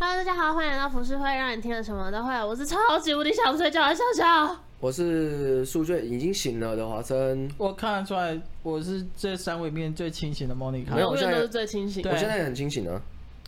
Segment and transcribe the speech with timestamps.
[0.00, 2.32] Hello，大家好，欢迎来到浮世会，让你听了什么都会。
[2.44, 7.50] 我是超级无敌想睡觉的笑笑，我是宿醉已经醒了的华生。
[7.58, 10.94] 我看得出来，我是这三位里面最清醒的莫妮卡。
[10.94, 12.00] 没有，我现在都是最清醒。
[12.08, 13.00] 我现在也很清醒啊。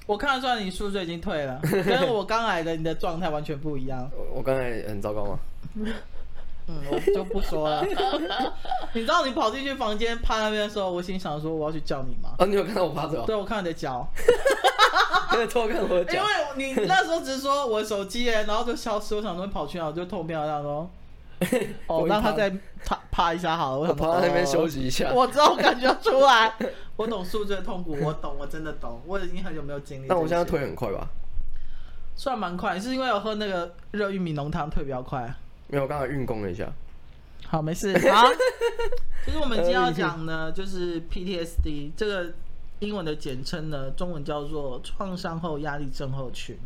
[0.07, 4.11] 我看得出来，你宿醉已经退了， 跟我刚来的你的状态完全不一样。
[4.35, 5.39] 我刚才很糟糕吗？
[6.71, 7.85] 嗯，我就不说了。
[8.95, 12.31] 你知道你跑进去房间趴那边的时候，我心想说我要去叫你吗？
[12.39, 13.21] 啊，你有看到我趴着？
[13.27, 14.07] 对，我看到你的脚。
[15.33, 16.15] 因为偷看我的脚。
[16.15, 20.89] 因为你那时候只是说我手机耶，然后就消失，我想说跑去哪，我就偷瞄他说，
[21.89, 22.51] 哦，让他再
[22.85, 23.79] 趴趴一下好了。
[23.79, 25.13] 我想趴在那边休息一下。
[25.13, 26.53] 我知道，我感觉出来。
[26.97, 29.01] 我懂宿醉的痛苦，我懂，我真的懂。
[29.07, 30.07] 我已经很久没有经历。
[30.09, 31.09] 但我现在腿很快吧？
[32.17, 35.33] 算蛮快，是因为我喝那个热玉米浓汤退比较快。
[35.71, 36.71] 没有，我刚才运功了一下。
[37.47, 37.97] 好，没事。
[38.11, 38.29] 好，
[39.25, 42.33] 其实我们今天要讲呢，就是 PTSD 这个
[42.81, 46.57] 英文的简称呢，中文叫做创伤后压力症候群。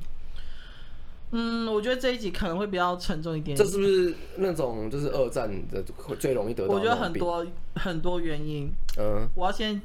[1.30, 3.57] 嗯，我觉得这一集可能会比较沉重一点。
[3.57, 5.83] 这是不是那种就是二战的
[6.18, 6.74] 最容易得到？
[6.74, 8.71] 我觉得很多很多原因。
[8.99, 9.80] 嗯，我要先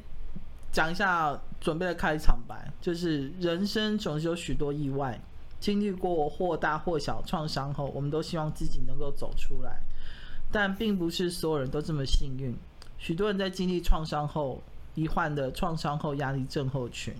[0.72, 5.20] 讲一下准备的开场白，就是人生总是有许多意外。
[5.60, 9.82] 经历过或大或小创伤后，我们都希望自己能够走出来，
[10.52, 12.56] 但并不是所有人都这么幸运。
[12.98, 14.62] 许多人在经历创伤后，
[14.96, 17.14] 罹患的创伤后压力症候群，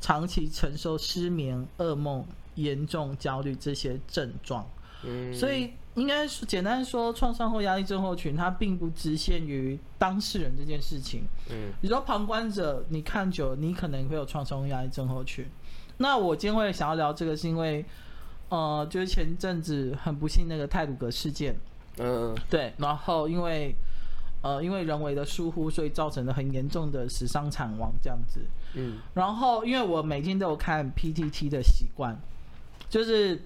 [0.00, 4.66] 长期承受失眠、噩梦、严重焦虑这些症状。
[5.02, 11.24] 嗯，所以应该是简单说，创伤后压力症候群它并不只限于当事人这件事情。
[11.50, 15.46] 嗯，你说旁观者，你看久了，你可能会有创伤后压力症候群。
[16.02, 17.84] 那我今天会想要聊这个，是因为，
[18.48, 21.54] 呃，就是前阵子很不幸那个泰鲁格事件，
[21.98, 23.74] 嗯，对，然后因为，
[24.40, 28.40] 呃，因为人为的疏忽，所以造成了很严重的死伤惨亡这样子，
[28.76, 32.16] 嗯，然后因为我每天都有看 PTT 的习惯，
[32.88, 33.42] 就是，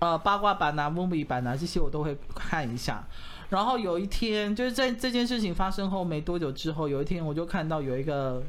[0.00, 3.02] 呃，八卦版啊、movie 版啊这些我都会看一下，
[3.48, 8.42] 然后有一天就是在这件事情发生后没多久之后，有一天我就看到有一个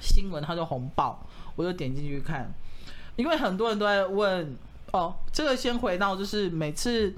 [0.00, 2.52] 新闻，它就红爆，我就点进去看。
[3.16, 4.56] 因为很多人都在问
[4.92, 7.14] 哦，这个先回到就是每次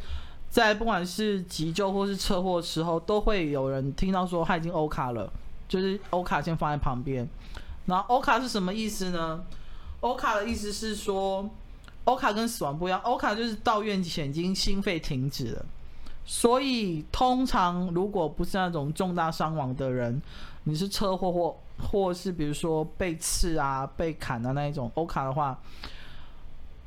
[0.48, 5.30] 在不管是急救或是车祸的时候，都会有人听到说他已经欧卡了，
[5.68, 7.28] 就是欧卡先放在旁边。
[7.86, 9.44] 然后欧卡是什么意思呢？
[10.00, 11.48] 欧卡的意思是说，
[12.04, 15.64] 欧卡跟死亡不一样，欧卡就是到院前已经心肺停止了。
[16.24, 20.20] 所以通常如果不是那种重大伤亡的人，
[20.64, 25.58] 你是车祸或或是比如说被刺啊、被砍啊那一种欧卡的话，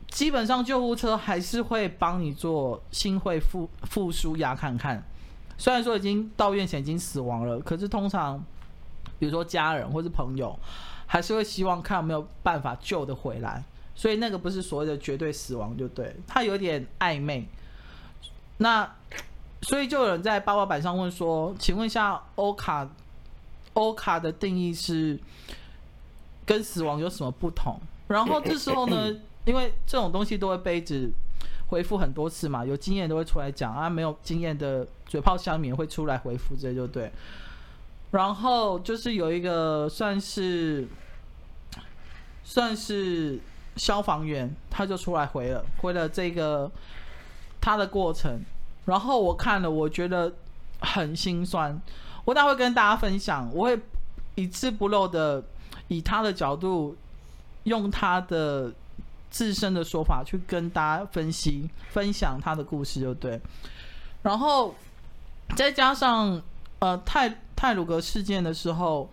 [0.10, 5.04] 基本上救护车还是会帮你做心肺复复苏压看看。
[5.58, 8.44] 虽然说已经到院前已经死亡了，可是通常
[9.20, 10.58] 比如说家人或是朋友，
[11.06, 13.64] 还是会希望看有没有办法救得回来。
[13.94, 17.46] 所以那个不是所谓的绝对死亡，就对，他有点暧昧。
[18.58, 18.90] 那
[19.62, 22.90] 所以就有人在八卦板上问说：“请问一下，欧卡？”
[23.80, 25.18] 欧卡的定义是
[26.46, 27.80] 跟死亡有什么不同？
[28.08, 31.12] 然后这时候呢， 因为这种东西都会被一直
[31.68, 37.12] 回复很多次嘛，有经验都会出来讲啊，没有经验的嘴炮乡民会出来回复，这就对。
[38.12, 40.88] 然后就是有一个算是
[42.44, 43.40] 算是
[43.76, 46.72] 消防员，他就出来回了，回了这个
[47.62, 48.42] 他的过程。
[48.86, 50.34] 然后我看了，我觉得
[50.82, 51.80] 很心酸。
[52.30, 53.80] 我待会跟大家分享，我会
[54.36, 55.44] 一字不漏的
[55.88, 56.96] 以他的角度，
[57.64, 58.72] 用他的
[59.32, 63.42] 自身的说法去跟大家分析、分享他的故事，就对。
[64.22, 64.76] 然后
[65.56, 66.40] 再加上
[66.78, 69.10] 呃泰泰鲁格事件的时候，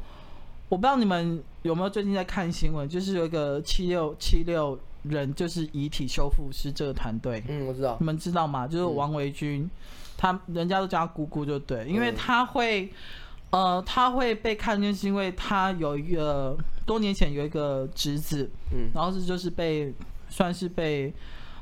[0.69, 8.69] 我不知道你们有没有最近在看新闻，就是有一个七六七六人就是遗体修复师这个团队，嗯，我知道，你们知道吗？
[8.69, 9.63] 就是王维军。
[9.63, 9.71] 嗯
[10.19, 12.91] 他人家都叫他姑姑就对，因为他会，
[13.51, 16.57] 呃，他会被看见是因为他有一个
[16.87, 19.93] 多年前有一个侄子，嗯，然后是就是被
[20.31, 21.13] 算是被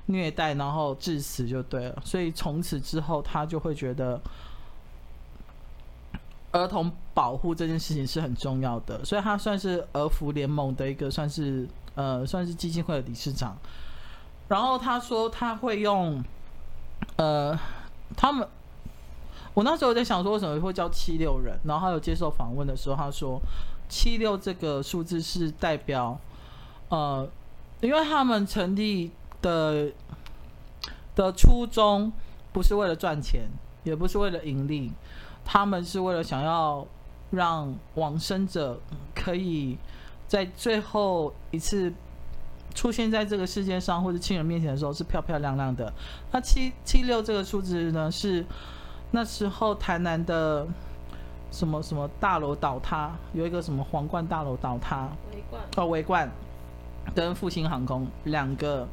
[0.06, 4.20] 虐待，然后致死就对了，所以从此之后他就会觉得
[6.52, 13.58] 儿童保护这件事情是很重要的，所以他算是儿福联盟的一个算是呃算是基金会的理事长，
[14.46, 16.23] 然后他说他会用
[17.17, 17.58] 呃。
[18.16, 18.46] 他们，
[19.54, 21.58] 我那时候在想说，为什么会叫七六人？
[21.64, 23.40] 然后他有接受访问的时候，他说
[23.88, 26.18] 七六这个数字是代表，
[26.88, 27.28] 呃，
[27.80, 29.10] 因为他们成立
[29.40, 29.90] 的
[31.14, 32.12] 的初衷
[32.52, 33.48] 不是为了赚钱，
[33.82, 34.92] 也不是为了盈利，
[35.44, 36.86] 他们是为了想要
[37.30, 38.80] 让往生者
[39.14, 39.76] 可以
[40.26, 41.92] 在最后一次
[42.75, 45.93] 出现在这个世界上或者亲人面前的时候是漂漂亮亮的。
[46.32, 48.44] 那七七六这个数字呢，是
[49.12, 50.67] 那时候台南的
[51.53, 56.31] 什么什么大楼倒塌，有一个什么皇冠大楼倒塌，维冠哦，维冠
[57.15, 58.88] 跟复兴航空两个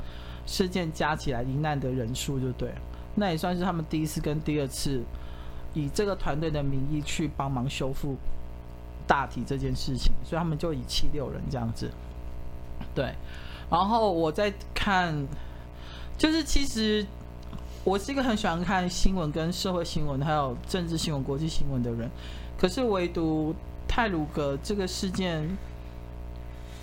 [0.45, 2.71] 事件加起来罹难的人数就对，
[3.15, 5.01] 那也算是他们第一次跟第二次
[5.73, 8.15] 以这个团队的名义去帮忙修复
[9.07, 11.89] 大体这件事情，所以他们就以七六人这样子，
[12.93, 13.15] 对。
[13.71, 15.25] 然后我在看，
[16.17, 17.05] 就是其实
[17.85, 22.11] 我是一个很喜欢看新闻跟社会新闻，还有政治新闻、国际新闻的人。
[22.59, 23.55] 可是唯独
[23.87, 25.57] 泰鲁格这个事件，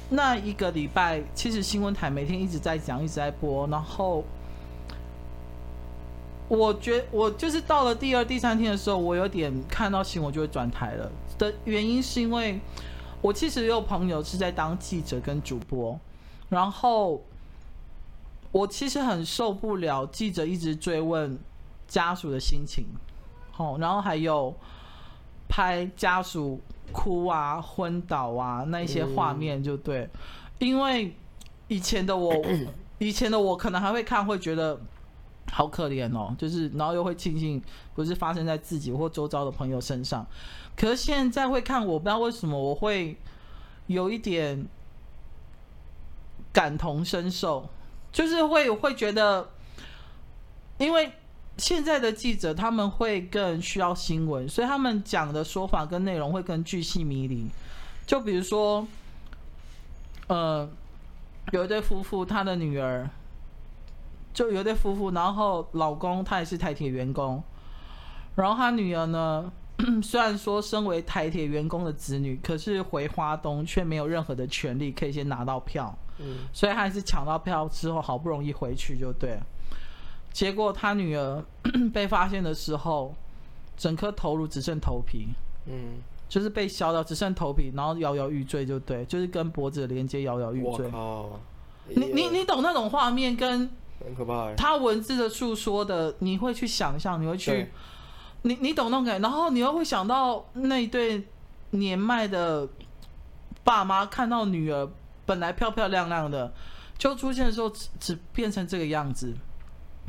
[0.09, 3.67] 那一个礼拜，其实新闻台每天一直在讲，一直在播。
[3.69, 4.25] 然后，
[6.49, 11.13] 我觉我就是到了第二、第三天的时候，我有点看到新闻就会转台了。
[11.37, 12.59] 的原因是因为
[13.21, 16.01] 我其实有朋友是在当记者跟主播。
[16.51, 17.23] 然后，
[18.53, 21.39] 我其实很受不了记者一直追问
[21.87, 22.87] 家属的心情，
[23.51, 24.55] 好，然后还有
[25.47, 26.59] 拍家属
[26.91, 30.09] 哭啊、昏倒啊那一些画面，就对，
[30.59, 31.15] 因为
[31.69, 32.35] 以前的我，
[32.99, 34.81] 以前的我可能还会看，会觉得
[35.53, 37.63] 好可怜哦，就是然后又会庆幸
[37.95, 40.27] 不是发生在自己或周遭的朋友身上，
[40.75, 43.19] 可是现在会看，我不知道为什么我会
[43.87, 44.67] 有一点。
[46.59, 47.71] 感同身受，
[48.11, 49.49] 就是会会觉得，
[50.77, 51.13] 因为
[51.57, 57.47] 现在的记者他们会更需要新闻，所以他们讲的说法跟内容会更巨细靡遗。
[58.09, 58.89] 就比如说，
[60.27, 60.69] 呃，
[61.53, 63.09] 有一对夫妇，他的女儿，
[64.35, 67.41] 就有一对夫妇，然后老公他也是台铁员工，
[68.35, 69.53] 然后他女儿呢，
[70.03, 75.97] 虽然说身为台铁员工的子女，可是回花东却没有任何的权利可以先拿到票。
[76.19, 79.47] 嗯，所以他还是抢到票之后，好不容易回去就对了。
[80.31, 81.45] 结果他女儿
[81.93, 83.15] 被发现的时候，
[83.77, 85.29] 整颗头颅只剩头皮，
[85.67, 85.95] 嗯，
[86.29, 90.91] 就是被削掉，只剩头皮，然后摇摇欲坠就对，就是跟脖子的连接摇摇欲坠。
[91.89, 93.69] 你你你懂那种画面跟
[93.99, 94.55] 很可怕。
[94.55, 97.69] 他文字的诉说的，你会去想象，你会去，
[98.43, 101.27] 你你懂那种感觉，然后你又会想到那一对
[101.71, 102.69] 年迈的
[103.65, 104.89] 爸妈看到女儿。
[105.29, 106.51] 本来漂漂亮亮的，
[106.97, 109.35] 就出现的时候只只变成这个样子，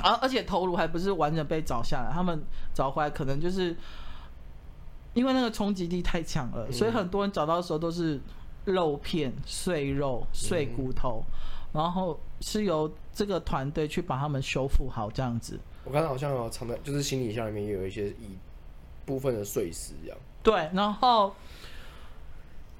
[0.02, 2.42] 而、啊、而且头颅还不是完整被找下来，他们
[2.74, 3.76] 找回来可能就是
[5.14, 8.18] 因为那个冲击力太强了，嗯、所以很多人找到的时候都是
[8.64, 11.22] 肉片、碎肉、碎骨头，
[11.74, 15.60] 嗯、然后是由这个团队去把他们修复好这样子。
[15.84, 18.38] 我刚才好像有藏在，就是行李箱里面也有一些一
[19.06, 20.18] 部分的碎石这样。
[20.42, 21.36] 对，然后。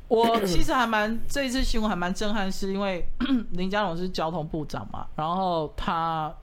[0.10, 3.08] 我其实还蛮这一次新闻还蛮震撼，是因为
[3.54, 6.36] 林佳龙是交通部长嘛，然后他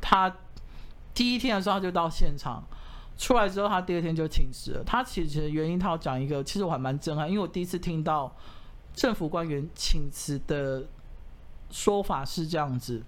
[0.00, 0.34] 他
[1.12, 2.64] 第一天的时候他就到现场，
[3.18, 4.82] 出来之后他第二天就请辞了。
[4.84, 8.34] 他其实原因他要讲一个，其实我还蛮震撼，因为我第一次听到
[8.94, 10.84] 政府官员请辞的
[11.70, 13.02] 说法是这样子。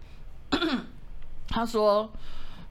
[1.48, 2.10] 他说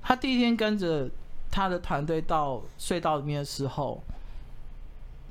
[0.03, 1.09] 他第一天跟着
[1.49, 4.01] 他的团队到隧道里面的时候，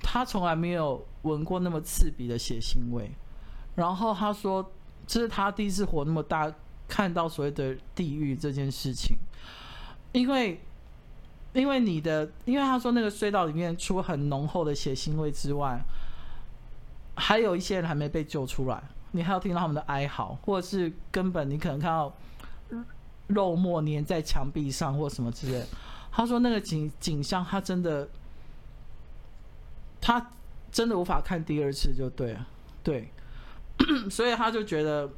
[0.02, 1.06] 他从来没有。
[1.22, 3.12] 闻过那么刺鼻的血腥味，
[3.74, 4.72] 然后他说，
[5.06, 6.50] 这是他第一次活那么大，
[6.88, 9.18] 看到所谓的地狱这件事情。
[10.12, 10.58] 因为，
[11.52, 15.78] 因为你的，因为他说那个隧道里面除了很浓厚的血腥味之外，
[17.16, 22.10] 还有一些人还没被救出来，你还要听到他们的哀嚎，或者是根本你可能看到
[23.26, 25.62] 肉末粘在墙壁上或什么之类。
[26.10, 28.08] 他说那个景景象，他真的，
[30.00, 30.30] 他。
[30.72, 32.46] 真的无法看第二次就对了，
[32.84, 33.10] 对，
[34.08, 35.10] 所以他就觉得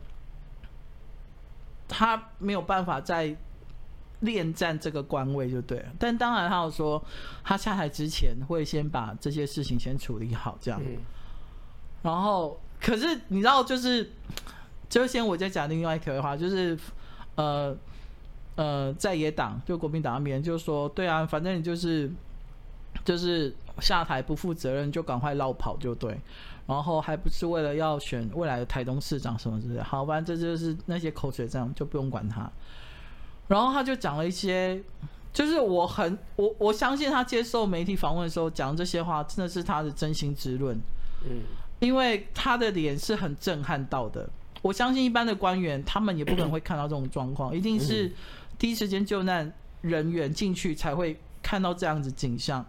[1.86, 3.36] 他没有办法再
[4.20, 5.92] 恋战这个官位就对了。
[5.98, 7.04] 但当然，他有说
[7.44, 10.80] 他下台之前会先把这些事情先处理好，这样。
[12.00, 14.10] 然后，可是你知道，就是
[14.88, 16.74] 就先我再讲另外一条的话，就是
[17.34, 17.76] 呃
[18.56, 22.10] 呃，在野党就国民党那边就说，对啊，反正你就是
[23.04, 23.54] 就是。
[23.80, 26.14] 下台不负责任就赶快绕跑就对，
[26.66, 29.82] 然后还不是为了要选未来的台东市长什么之类的。
[29.82, 32.48] 好，反正这就是那些口水战，就不用管他。
[33.48, 34.80] 然后他就讲了一些，
[35.32, 40.78] 就是我很我我相信他接受媒体访问的时候讲这些话，真的是他的真心之论。
[41.24, 41.40] 嗯，
[41.80, 44.28] 因为他的脸是很震撼到的。
[44.60, 48.12] 我相信一般的官员他们也不可能会看到这种状况，一定是
[48.58, 52.64] 第一时间救难人员进去才会看到这样子景象。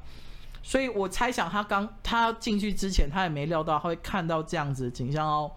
[0.61, 5.51] 所以我猜想，他刚他进去之前，他也没料到他会看到这样子的景象哦。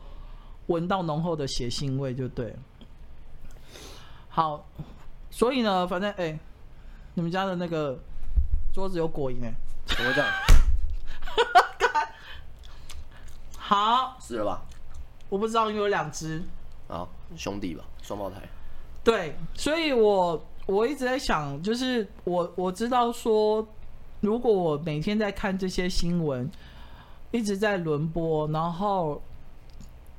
[0.66, 2.54] 闻到浓厚的血腥味，就对。
[4.28, 4.66] 好，
[5.30, 6.38] 所以呢，反正哎、欸，
[7.14, 7.96] 你们家的那个
[8.72, 9.54] 桌子有果蝇哎，
[9.86, 10.28] 怎么这样？
[13.56, 14.62] 好，死了吧？
[15.28, 16.42] 我不知道，因为有两只。
[16.88, 17.06] 啊，
[17.36, 18.42] 兄弟吧，双胞胎。
[19.02, 23.66] 对，所以我我一直在想，就是我我知道说，
[24.20, 26.50] 如果我每天在看这些新闻，
[27.30, 29.22] 一直在轮播，然后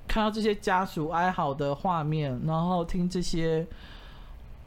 [0.07, 3.67] 看到这些家属哀嚎的画面，然后听这些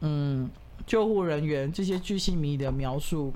[0.01, 0.49] 嗯
[0.85, 3.33] 救护人员这些巨细迷的描述，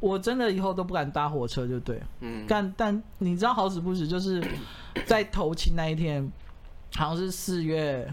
[0.00, 2.00] 我真的以后都不敢搭火车，就对。
[2.20, 2.46] 嗯。
[2.48, 4.42] 但但你知道好死不死，就是
[5.04, 6.32] 在头七那一天，
[6.94, 8.10] 好像是四月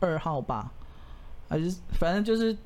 [0.00, 0.70] 二号吧，
[1.48, 2.56] 还是反正就是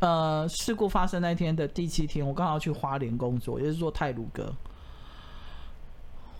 [0.00, 4.52] 呃事故发生那天的第七天，我刚好去花莲工作，也是做泰鲁哥。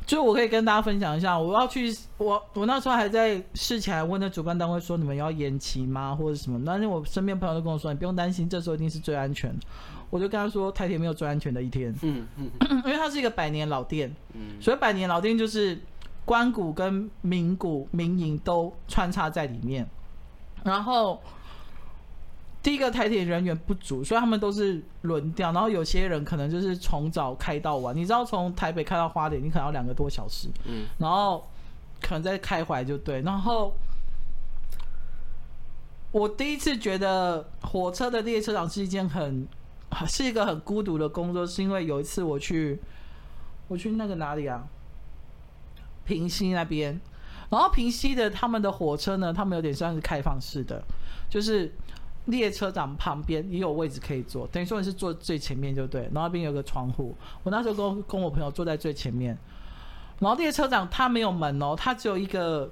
[0.06, 6.62] 就我可以跟大家分享一下，我要去，我我那时候还在事前还问那主办单位说，你们要延期吗，或者什么？
[6.64, 9.52] 但是我身边朋友都跟我说，你不用担心，这时候一定是最安全。
[10.08, 12.48] 我就跟他说，台铁没有最安全的一天，嗯嗯，
[12.84, 15.76] 因为它是一个百年老店，嗯，所以百年老店就是
[16.24, 19.84] 关谷跟民股民营都穿插在里面，
[20.64, 21.20] 然后。
[22.62, 27.96] 第一个台铁人员不足，所以他们都是轮调，然后有些人可能就是从早开到晚。
[27.96, 31.46] 你知道从台北开到花莲，你可能要两个多小时，嗯，然后
[32.02, 33.20] 可能再开回来就对。
[33.22, 33.72] 然后
[36.10, 39.46] 我第一次觉得火车的列车长是一件很
[40.08, 42.80] 是一个很孤独的工作，是因为有一次我去
[43.68, 44.66] 我去那个哪里啊，
[46.04, 47.00] 平西那边，
[47.50, 50.82] 然后平溪的他们的火车呢，他们有点像是开放式的，
[51.28, 51.72] 就是。
[52.26, 57.14] 列车长旁边也有位置可以坐，等于说你是坐最前面就对，然后那边有个窗户。
[57.44, 59.38] 我那时候跟跟我朋友坐在最前面，
[60.18, 62.68] 然后列车长他没有门哦，他只有一个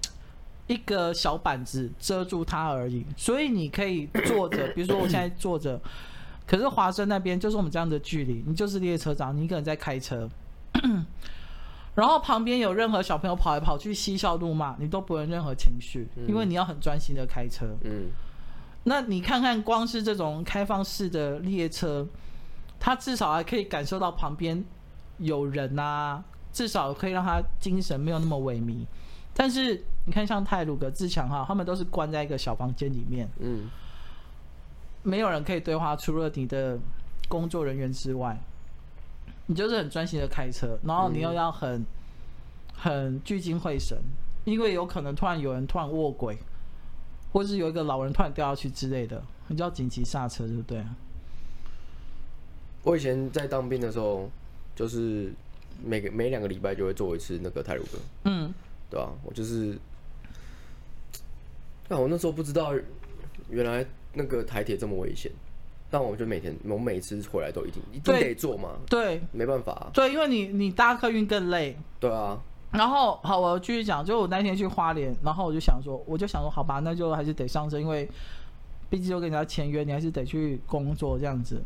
[0.66, 5.78] 一个小板子遮住他而已，所以你可以坐着，比如说我现在坐着，
[6.46, 10.26] 可是华生那边就是我们这样的距离，你就是列车长，你一个人在开车，
[11.98, 17.76] 然后旁边有任何小朋友跑来跑去嬉笑怒骂，你都不会有任何情绪，因为你要很专心的开车。
[17.82, 18.08] 嗯。
[18.84, 22.06] 那你看看，光是这种开放式的列车，
[22.78, 24.64] 他至少还可以感受到旁边
[25.16, 28.86] 有人呐、啊，至少可以让他精神没有那么萎靡。
[29.34, 33.68] 但是你看，像泰鲁格、自强号，他们都是关在一个小房间里面，嗯，
[35.02, 36.78] 没有人可以对话，除了你的
[37.26, 38.40] 工作人员之外，
[39.48, 41.84] 你就是很专心的开车，然后你又要很
[42.74, 43.98] 很聚精会神，
[44.44, 46.38] 因为有可能突然有人突然卧轨。
[47.30, 50.82] 或是有一个老人突然掉下去之类的，你就要紧急刹车，对不对？
[52.82, 54.30] 我以前在当兵的时候，
[54.74, 55.30] 就是
[55.84, 58.50] 每个每两个礼拜就会做一次那个泰鲁哥，嗯，
[58.88, 59.10] 对吧？
[59.22, 59.78] 我就是，
[61.86, 62.72] 但我那时候不知道
[63.50, 65.30] 原来那个台铁这么危险，
[65.90, 72.38] 但我就每天我每次回来都一定一定得做嘛，对，没办法啊，对，因为你你搭客运更累，对啊。
[72.70, 74.04] 然后好，我继续讲。
[74.04, 78.06] 就我那天去花莲，然后我就想说，我就想说，好吧，那就还是得上车，因为
[78.90, 81.62] 毕竟就跟人家签约，你还是得去工作这样子。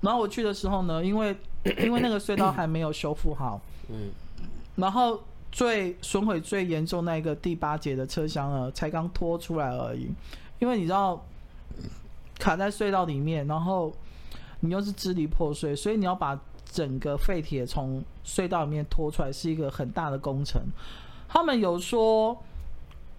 [0.00, 1.36] 然后我去的时候呢，因为
[1.82, 4.10] 因为那个隧道还没有修复好，嗯，
[4.76, 10.08] 然后最损毁最严重那个第八节的车厢呢，才刚拖出来而已。
[10.60, 11.20] 因为你知道
[12.38, 13.92] 卡在隧道里面，然后
[14.60, 16.38] 你又是支离破碎，所以你要把。
[16.68, 20.60] 整个废铁从隧道里面拖出来是一个很大的工程。
[21.26, 22.36] 他们有说，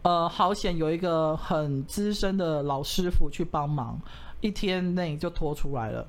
[0.03, 3.99] 呃，好险有一个很资深的老师傅去帮忙，
[4.41, 6.05] 一天内就拖出来了。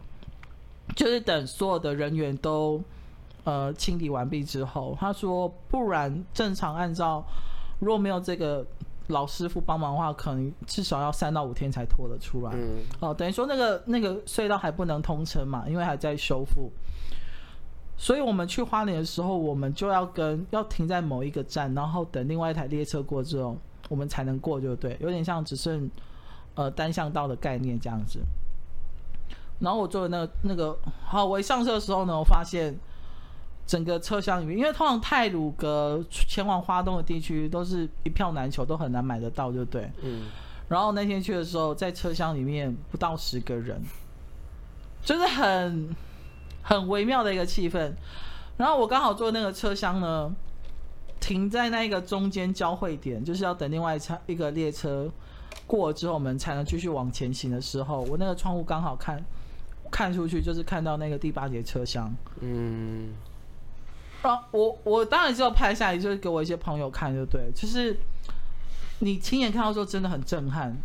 [0.95, 2.83] 就是等所有的人员都
[3.45, 7.25] 呃清理完毕之后，他说，不然正常按照
[7.79, 8.67] 如果没有这个
[9.09, 12.53] 老师傅帮忙的话，可能至少要三到五天才拖得出来。
[12.55, 12.79] 嗯。
[13.01, 16.71] 哦，等于说那个那个隧道还不能通车嘛，因为还在修复。
[17.97, 23.57] 所以我们去花莲的时候，我们就要跟要停在某一个站，然后等另外一台列车过之后，
[23.89, 25.91] 我们才能过，就对，有点像只剩
[26.55, 28.21] 呃单向道的概念这样子。
[29.59, 32.73] 然后我坐的那个那个，好，我一上车的时候呢，我发现
[33.69, 39.89] 整个车厢里面，因为通常泰鲁阁前往花东的地区都是一票难求，都很难买得到，就对。
[40.03, 40.25] 嗯。
[40.69, 43.81] 然后那天去的时候，在车厢里面不到十个人，
[45.05, 45.95] 就是很。
[46.61, 47.91] 很微妙的一个气氛，
[48.59, 50.31] 然后我刚好坐那个车厢呢，
[51.19, 55.11] 停在那个中间交汇点，就是要等另外一车一个列车
[55.67, 59.25] 过了之后，我们才能继续往前行的时候，我那个窗户刚好看
[59.91, 62.15] 看出去，就是看到那个第八节车厢。
[62.41, 63.15] 嗯，
[64.23, 67.97] 啊，我我当然就要拍下来，就是给我一些朋友看，就对，就是
[68.99, 70.77] 你亲眼看到之后真的很震撼，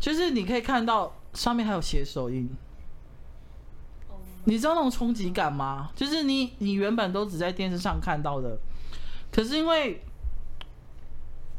[0.00, 2.48] 就是你可以看到上面还有写手印，
[4.44, 5.90] 你知道那种冲击感吗？
[5.94, 8.56] 就是你你原本都只在电视上看到的，
[9.30, 10.02] 可是因为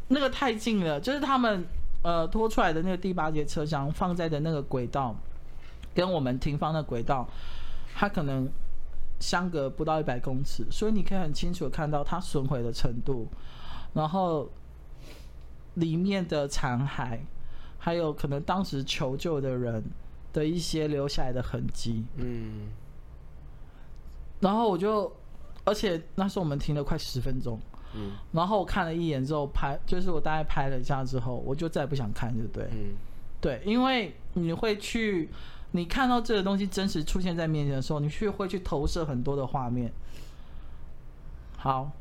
[0.08, 1.67] 那个太近了，就是他们
[2.01, 5.15] 呃拖出来的那个第八节车厢放在的那个轨道，
[5.93, 7.29] 跟我们停放的轨道，
[7.93, 8.50] 它可能。
[9.20, 13.28] 相隔不到一百公尺，所以你可以很清楚的看到它损毁的程度，
[13.94, 14.50] 然后
[15.74, 17.20] 里面的残骸，
[17.78, 19.84] 还有可能当时求救的人
[20.32, 22.06] 的一些留下来的痕迹。
[22.16, 22.70] 嗯。
[24.40, 25.12] 然后我就，
[25.66, 27.60] 而且那时候我们停了快十分钟。
[27.96, 28.12] 嗯。
[28.32, 32.70] 然后我看了一眼之后拍，就是我大概拍了一下之后，我就再也不想看，就对。
[32.72, 32.96] 嗯。
[33.42, 35.30] 对，因为你会去。
[35.72, 39.92] 你看到这个东西真实出现在面前的时候，你去会去投射很多的画面。
[41.58, 41.92] 好，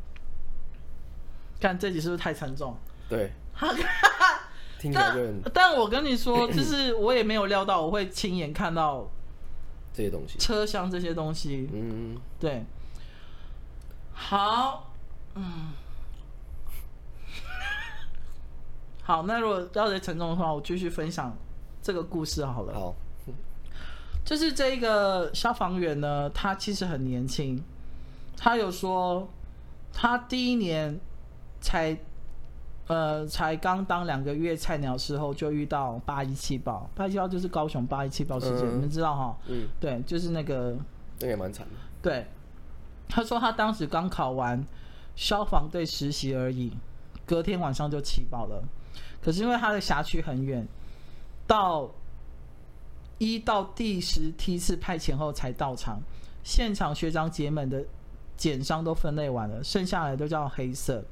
[1.60, 2.76] 看这集是不是太沉重？
[3.08, 3.32] 对。
[4.78, 5.42] 听起来就很。
[5.52, 9.10] 但但我跟你说，就是我也没有料到我会亲眼看到
[9.92, 11.68] 这些东西，车厢这些东西。
[11.72, 12.64] 嗯，对。
[14.12, 14.92] 好，
[15.34, 15.72] 嗯。
[19.02, 21.36] 好，那如果要再沉重的话，我继续分享
[21.82, 22.72] 这个故事好了。
[22.72, 22.94] 好。
[24.28, 27.64] 就是这个消防员呢，他其实很年轻，
[28.36, 29.26] 他有说，
[29.90, 31.00] 他第一年
[31.62, 31.96] 才，
[32.88, 39.38] 呃，才刚当两个月菜鸟时候就遇到八一气爆，八一气爆就是高雄八一气爆事件，嗯、你们知道哈？
[39.46, 40.76] 嗯，对，就是那个，
[41.20, 41.72] 那也蛮惨的。
[42.02, 42.26] 对，
[43.08, 44.62] 他说他当时刚考完
[45.16, 46.70] 消防队实习而已，
[47.24, 48.62] 隔天晚上就气爆了，
[49.22, 50.68] 可是因为他的辖区很远，
[51.46, 51.90] 到。
[53.18, 56.00] 一到第十梯次派遣后才到场，
[56.42, 57.84] 现场学长姐们的
[58.36, 61.04] 减伤都分类完了，剩下来都叫黑色。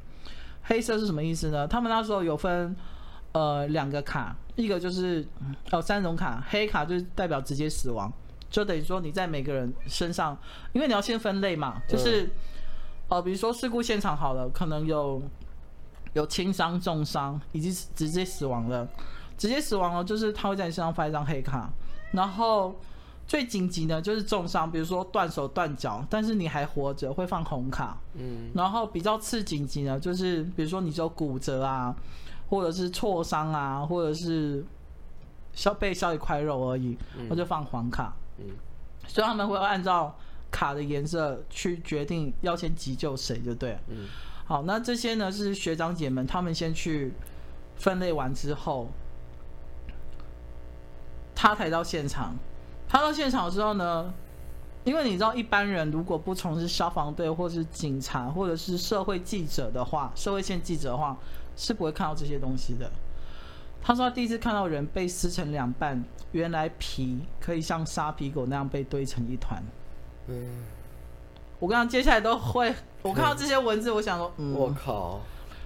[0.62, 1.66] 黑色是什么意思呢？
[1.66, 2.74] 他们那时候有分
[3.32, 5.26] 呃两个卡，一个就是
[5.70, 8.12] 哦三种卡，黑卡就是代表直接死亡，
[8.50, 10.36] 就等于说你在每个人身上，
[10.72, 12.30] 因为你要先分类嘛，就是、嗯、
[13.08, 15.22] 呃比如说事故现场好了，可能有
[16.14, 18.88] 有轻伤、重伤以及直接死亡了，
[19.36, 21.68] 直接死亡了就是他会在你身上发一张黑卡。
[22.12, 22.74] 然后
[23.26, 27.98] 最紧急的就是重伤，比如说断手断脚，但是你还活着，会放红卡。
[28.14, 28.50] 嗯。
[28.54, 31.94] 然后比较次紧急的，就是比如说你只有骨折啊，
[32.48, 34.64] 或者是挫伤啊，或者是
[35.52, 36.96] 削被削一块肉而已，
[37.28, 38.14] 我就放黄卡。
[38.38, 38.46] 嗯。
[39.08, 40.16] 所以他们会按照
[40.50, 43.76] 卡的颜色去决定要先急救谁，就对。
[43.88, 44.06] 嗯。
[44.44, 47.12] 好，那这些呢是学长姐们，他们先去
[47.76, 48.88] 分类完之后。
[51.36, 52.34] 他才到现场，
[52.88, 54.12] 他到现场之后呢，
[54.84, 61.16] 因为你知道，一般人如果不从事消防队，或是警察，或者是社会记者的话，社会线记者的话，
[61.54, 62.90] 是不会看到这些东西的。
[63.82, 69.62] 他说他第一次看到人被撕成两半，原来皮可以像沙皮狗那样被堆成一团。
[70.28, 70.64] 嗯，
[71.58, 75.20] 我刚刚接下来都会，我看到这些文字，我想说，嗯，我靠，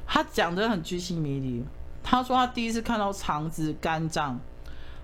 [0.07, 1.65] 他讲的很居心迷离。
[2.03, 4.41] 他说他第一次看到肠子、肝脏。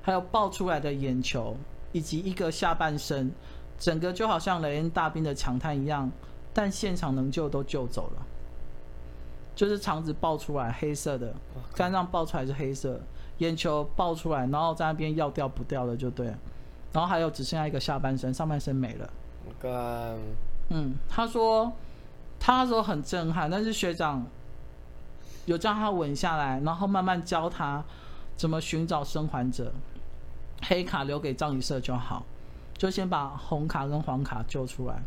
[0.06, 1.56] 还有爆出来的眼球，
[1.90, 3.28] 以及一个下半身，
[3.76, 6.08] 整个就好像雷恩大兵的抢滩一样，
[6.54, 8.24] 但现场能救都救走了。
[9.56, 11.34] 就是肠子爆出来黑色的，
[11.74, 13.00] 肝脏爆出来是黑色，
[13.38, 16.38] 眼球爆出来，然后在那边要掉不掉的就对了。
[16.92, 19.10] 然后还有只剩下一个下半身，上半身没了。
[20.68, 21.72] 嗯，他说
[22.38, 24.24] 他说很震撼，但是学长
[25.46, 27.82] 有叫他稳下来，然后慢慢教他
[28.36, 29.72] 怎么寻找生还者。
[30.62, 32.24] 黑卡留给葬仪社就好，
[32.76, 35.02] 就先把红卡跟黄卡救出来。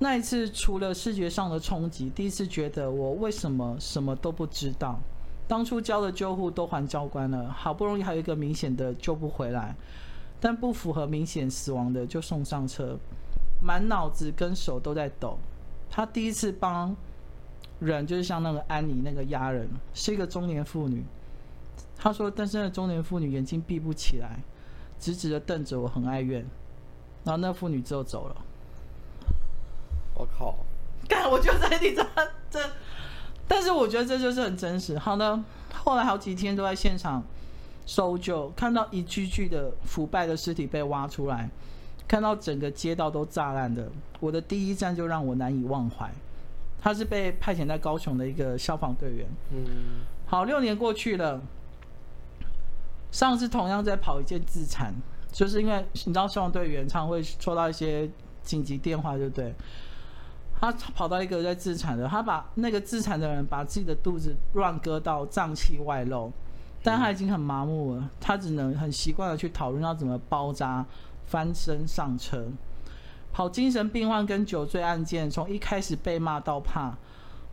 [0.00, 4.98] 那一次除了视觉上的冲击，第一次觉得我为什么什么都不知道。
[5.48, 9.74] 当初交的救护都还交关了，好不容易还有一个明显的救不回来，
[10.38, 12.98] 但不符合明显死亡的就送上车，
[13.62, 15.38] 满脑子跟手都在抖。
[15.90, 16.94] 他第一次帮
[17.80, 21.02] 人，就是像那个安妮那个压人，是一个中年妇女。
[22.00, 24.38] 他说：“单身的中年妇女眼睛闭不起来，
[25.00, 26.46] 直直的瞪着我，很哀怨。
[27.24, 28.36] 然后那妇女之后走了。
[30.14, 30.54] 我靠！
[31.08, 32.06] 干，我就在你这
[32.48, 32.60] 这，
[33.48, 34.96] 但是我觉得这就是很真实。
[34.96, 35.42] 好的，
[35.74, 37.22] 后来好几天都在现场
[37.84, 41.50] 搜救，看到一具具的腐败的尸体被挖出来，
[42.06, 46.08] 看到整个街道都炸烂的，我的第一站就让我难以忘怀。
[46.80, 49.26] 他是被派遣在高雄的一个消防队员。
[49.50, 49.66] 嗯，
[50.26, 51.42] 好，六年过去了。”
[53.10, 54.94] 上次同样在跑一件自残，
[55.32, 58.10] 就是因为你知道消防队员常会收到一些
[58.42, 59.54] 紧急电话，对不对？
[60.60, 66.32] 他跑到一个在自残的，他把那个自残的人把自己的肚子乱割到脏器外露，
[66.82, 70.84] 但他已经很麻木了，他只能很习惯的去讨论要怎么包扎、
[71.26, 72.48] 翻身上车。
[73.32, 76.96] 跑精神病患跟酒醉案件，从一开始被骂到怕，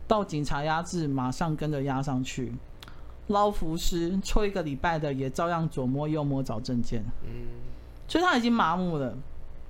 [0.08, 2.52] 到警察压制，马上跟着压上去。
[3.28, 7.04] 捞浮尸，抽一个礼拜的也照样左摸右摸找证件。
[7.24, 7.46] 嗯，
[8.06, 9.16] 所以他已经麻木了。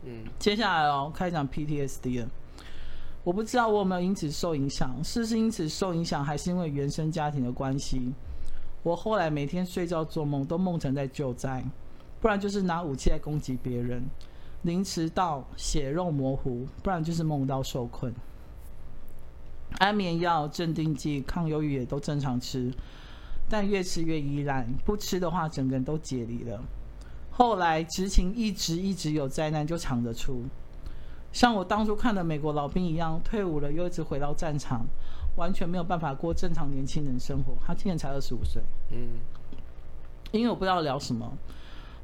[0.04, 2.28] 嗯，接下来哦，开始讲 PTSD 了。
[3.24, 8.12] 我不知道我有没有因此受影响，是是因此受影响，还是因为原生家庭的关系？
[8.82, 11.64] 我后来每天睡觉做梦都梦成在救灾，
[12.20, 14.04] 不然就是拿武器来攻击别人，
[14.62, 18.14] 凌迟到血肉模糊，不然就是梦到受困。
[19.78, 22.72] 安眠药、镇定剂、抗忧郁也都正常吃，
[23.48, 26.62] 但越吃越依赖，不吃的话整个人都解离了。
[27.30, 30.44] 后来执勤一直一直有灾难就藏得出。
[31.32, 34.86] 像我当初看的美国老兵一样，退伍了又一直回到战场，
[35.36, 37.52] 完全没有办法过正常年轻人生活。
[37.66, 38.62] 他今年才二十五岁。
[38.90, 39.08] 嗯，
[40.32, 41.30] 因为我不知道聊什么，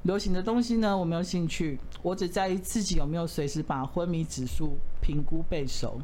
[0.03, 1.79] 流行的东西呢，我没有兴趣。
[2.03, 5.99] 我只在意自己有没有随时把昏迷指数评估背熟。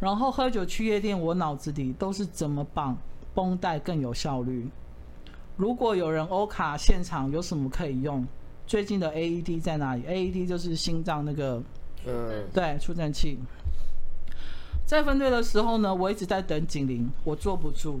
[0.00, 2.98] 然后喝酒去夜店，我脑子里都是怎么绑
[3.34, 4.68] 绷带更有效率。
[5.56, 8.26] 如果有人欧卡现场有什么可以用？
[8.66, 11.62] 最近的 AED 在哪里？AED 就是心脏那个。
[12.06, 13.38] 嗯，对，出震器。
[14.86, 17.98] 在分队的时候呢，我一直在等警铃，我坐不住。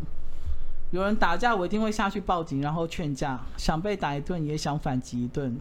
[0.90, 3.40] 有人打架，我一定会下去报警，然后劝架。
[3.56, 5.58] 想被打一顿，也想反击一顿。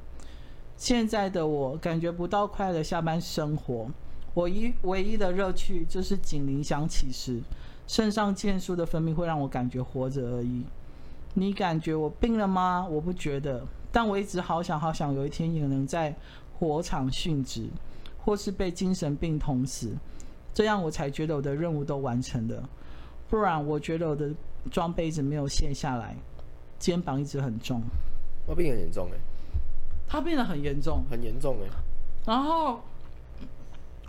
[0.76, 3.88] 现在的我感觉不到快乐下班生活，
[4.34, 7.42] 我一唯一的乐趣就是警铃响起时，
[7.88, 10.64] 肾上腺素的分泌会让我感觉活着而已。
[11.34, 12.88] 你感觉我病了吗？
[12.90, 16.16] 我不觉得，但我一直好想好想，有一天也能在
[16.60, 17.70] 火场殉职。
[18.26, 19.92] 或是被精神病捅死，
[20.54, 22.70] 这样我才觉得我的任务都完成了。
[23.30, 24.32] 不然我觉得我的
[24.72, 26.16] 装备一直没有卸下来，
[26.80, 27.82] 肩膀一直很重。
[28.46, 29.18] 我病很严重哎，
[30.08, 31.70] 他病得很严重，很严重哎。
[32.26, 32.80] 然后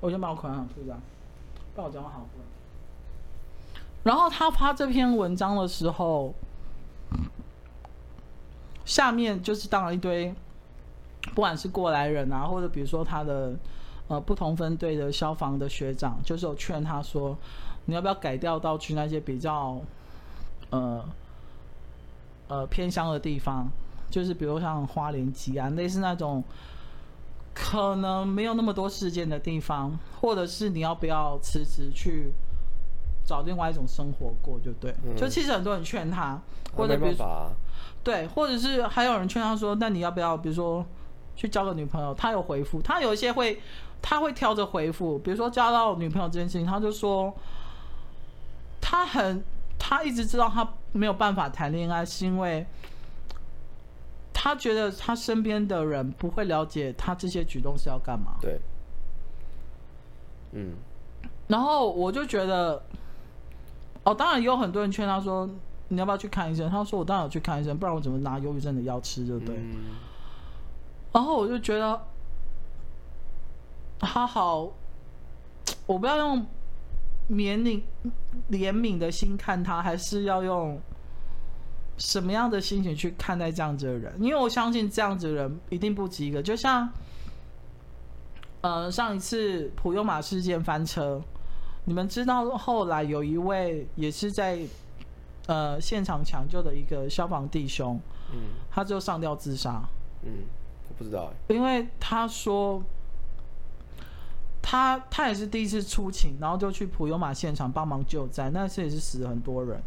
[0.04, 0.94] 我先把我捆上，是不是？
[1.74, 3.78] 不然我讲好不？
[4.02, 6.34] 然后他发这篇文章的时候，
[8.84, 10.34] 下面就是当了一堆，
[11.34, 13.54] 不管是过来人啊，或者比如说他的。
[14.06, 17.34] 呃，不同分队的消防的学长，就是有劝他说，
[17.86, 19.80] 你要不要改掉到去那些比较，
[20.68, 21.02] 呃，
[22.48, 23.66] 呃偏乡的地方，
[24.10, 26.44] 就是比如像花莲、吉安，类似那种
[27.54, 32.32] 可能没有那么多事件的地方，或者是你要不要辞职去
[33.24, 34.94] 找另外一种生活过，就对。
[35.04, 36.38] 嗯、就其实很多人劝他，
[36.76, 37.50] 或者比如说，啊、
[38.02, 40.84] 对，或者是还有人劝他说，那你要不要，比如说
[41.36, 42.12] 去交个女朋友？
[42.14, 43.60] 他有回复，他有一些会。
[44.06, 47.34] 他会挑着回复，比如说交到女朋友这件事情，他就说
[48.78, 49.42] 他很，
[49.78, 52.66] 他一直知道他没有办法谈恋爱，是因为
[54.44, 58.36] 他觉得他身边的人不会了解他这些举动是要干嘛。
[58.42, 58.60] 对，
[60.52, 60.74] 嗯。
[61.48, 62.82] 然后我就觉得，
[64.02, 65.48] 哦，当然也有很多人劝他说，
[65.88, 66.68] 你要不要去看医生？
[66.68, 69.56] 他说我当然有去看医生，不然我怎么拿忧郁症的药吃，对不对？
[69.56, 69.96] 嗯。
[71.10, 71.98] 然后我就觉得。
[74.00, 74.70] 他好，
[75.86, 76.46] 我不要用
[77.30, 77.80] 怜悯
[78.50, 80.78] 怜悯的心看他，还是要用
[81.98, 84.12] 什么样的心情去看待这样子的人？
[84.20, 86.42] 因为我相信这样子的人一定不及格。
[86.42, 86.88] 就像，
[88.62, 91.22] 呃，上一次普悠玛事件翻车，
[91.84, 94.58] 你们知道后来有一位也是在
[95.46, 98.00] 呃现场抢救的一个消防弟兄，
[98.32, 98.38] 嗯，
[98.70, 99.82] 他就上吊自杀。
[100.22, 100.30] 嗯，
[100.88, 102.82] 我不知道欸，因为他说。
[104.66, 109.78] 他他也是第一次出勤，然后就去普悠玛现场帮忙救灾，那次也是死了很多人。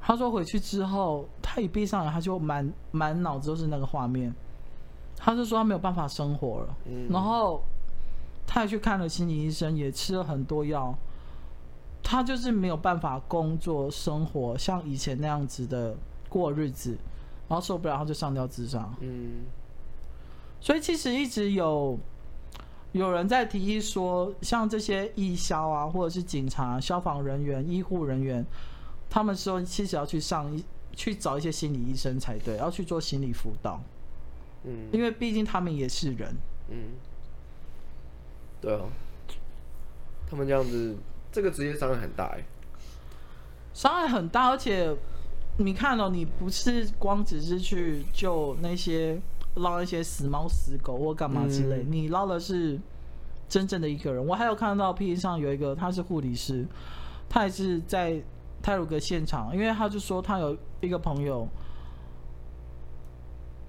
[0.00, 4.34] 他说回去之后，他一闭上眼，他就满满脑子都是那个画面。
[5.16, 7.62] 他就说他没有办法生活了，嗯、然后
[8.46, 10.94] 他也去看了心理医生，也吃了很多药。
[12.02, 15.94] 他就是没有办法工作生活，像以前那样子的
[16.28, 16.96] 过日子，
[17.48, 18.88] 然后受不了，他就上吊自杀。
[19.00, 19.44] 嗯，
[20.60, 21.98] 所以其实一直有。
[22.92, 28.44] 有人在提议说，像这些义消啊，或者是警察、消防人员、医护人员，
[29.10, 33.82] 他们说其实要去上一去找一些心理医生才对，要去做心理辅导。
[34.64, 36.34] 嗯，因为毕竟他们也是人。
[36.70, 36.76] 嗯，
[38.60, 38.82] 对啊，
[40.30, 40.96] 他们这样子，
[41.32, 42.44] 这个职业伤害很大哎，
[43.74, 44.96] 伤害很大，而且
[45.58, 49.20] 你看哦，你不是光只是去救那些。
[49.56, 52.78] 捞一些死猫死狗或干嘛之类，嗯、你捞的是
[53.48, 54.24] 真正的一个人。
[54.24, 56.64] 我还有看到 P 上有一个，他是护理师，
[57.28, 58.22] 他也是在
[58.62, 61.48] 太鲁格现场，因为他就说他有一个朋友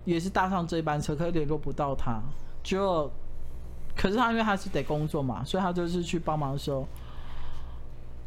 [0.06, 2.22] 也是搭上这班车，可是联络不到他，
[2.64, 3.10] 就
[3.96, 6.86] 可是他因为他是得工作嘛，所以他就是去帮忙的时候。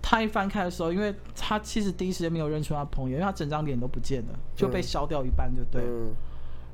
[0.06, 5.82] 他一翻开的时候，因为他其实第一时间没有认出他朋友，因为他整张脸都不见了，就被削掉一半，就对。
[5.82, 6.14] 嗯、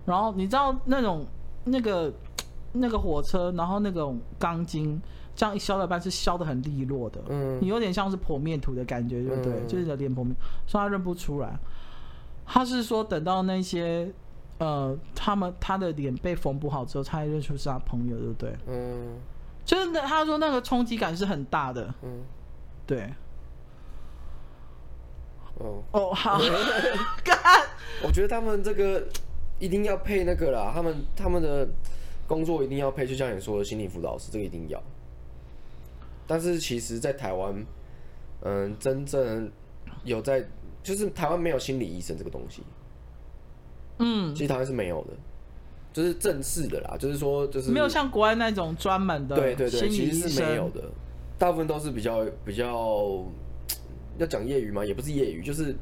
[0.04, 1.24] 然后你知道那种
[1.62, 2.12] 那个
[2.72, 5.00] 那个火车，然后那种钢筋
[5.40, 9.54] 这样一削掉一半是削的很利落的，嗯，你有点像是剖面图的感觉，对不对？
[9.54, 11.58] 嗯、就是你的脸剖面，所以他认不出来。
[12.44, 14.12] 他是说等到那些
[14.58, 18.54] 呃，他们他的脸被缝补好之后，他才认出是他朋友，对不对？
[18.66, 19.16] 嗯，
[19.64, 22.20] 真的他说那个冲击感是很大的，嗯。
[22.86, 23.10] 对，
[25.56, 26.38] 哦哦好，
[27.24, 27.38] 干！
[28.04, 29.08] 我觉得他们这个
[29.58, 31.66] 一定要配那个啦，他们他们的
[32.26, 34.78] 工作一定要配，就像你说的心理辅导师，这个一定要。
[36.30, 37.66] 但是其实，在台湾，
[38.42, 39.50] 嗯，真正
[40.04, 40.40] 有在，
[40.80, 42.62] 就是台湾没有心理医生这个东西。
[43.98, 45.10] 嗯，其实台湾是没有的，
[45.92, 50.84] 就是正式的啦，就是说，就是没有像国外那种专门的，对对对，其实是没有的。
[51.36, 53.24] 大部分都是比较比较
[54.16, 55.74] 要讲业余嘛，也不是业余，就是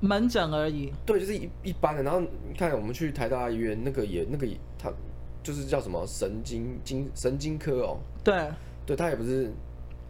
[0.00, 0.90] 门诊而已。
[1.04, 2.02] 对，就是一一般的。
[2.02, 4.90] 然后你看我们去台大医院，那个也那个也他
[5.42, 7.98] 就是叫什么神经精神经科哦。
[8.24, 8.50] 对，
[8.86, 9.52] 对他也不是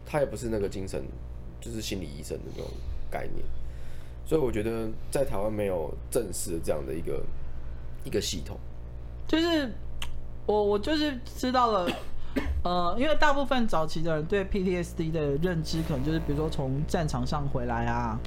[0.05, 1.03] 他也不是那个精神，
[1.59, 2.71] 就是心理医生的那种
[3.09, 3.45] 概念。
[4.25, 7.23] 所以我觉得在台湾没有正式的这样的一个
[8.05, 8.57] 一个系统。
[9.27, 9.71] 就是
[10.45, 11.89] 我我就是知道了。
[12.65, 18.19] 呃，因为大部分早期的人对 PTSD 的认知，可能就是比如说从战场上回来啊，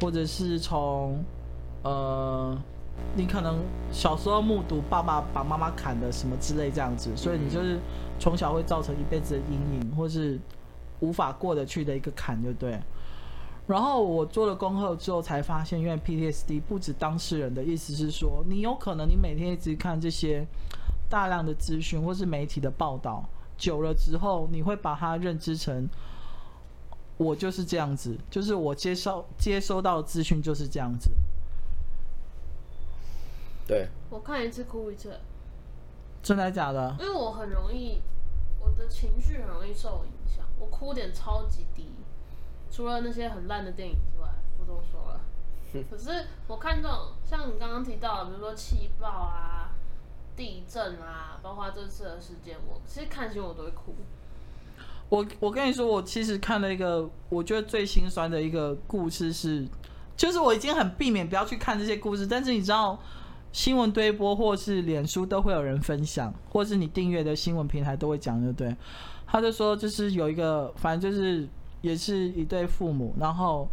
[0.00, 1.18] 或者是从
[1.82, 2.56] 呃，
[3.16, 3.58] 你可能
[3.90, 7.80] 小时候目睹爸爸把妈妈砍的什么之类这样子，所以你就是
[8.20, 10.38] 从小会造成一辈子的阴影，或是
[11.00, 12.80] 无法过得去的一个坎，就对。
[13.66, 20.46] 然后我做了功课之后才发现，因为 PTSD 不止当事人的意思是说，你有可能你每天一直看这些
[21.08, 23.28] 大量的资讯或是媒体的报道。
[23.58, 25.88] 久了之后，你会把它认知成
[27.16, 31.10] 我就是这样子，就是我接收接收到的资讯就是这样子。
[33.66, 35.18] 对，我看一次哭一次，
[36.22, 36.96] 真的假的？
[37.00, 38.00] 因为我很容易，
[38.60, 41.90] 我的情绪很容易受影响，我哭点超级低。
[42.70, 45.20] 除了那些很烂的电影之外，不多说了。
[45.90, 49.54] 可是我看这种像你刚刚提到的，比如说气爆啊。
[50.36, 53.92] 地震啊，包括这次的事件，我其实看新闻我都会哭。
[55.08, 59.66] 我我跟你说，我其实看了一个我觉得最心酸的一个故事是，
[60.16, 62.96] 就是我已经很避免不要去看这些故事，但是你知道
[63.50, 68.76] 新闻推播或是脸书都会有人分享，或是你订阅的新闻平台都会讲，对不对？
[69.30, 71.46] 他就说，就是有一个，反正就是
[71.82, 73.68] 也是一对父母，然后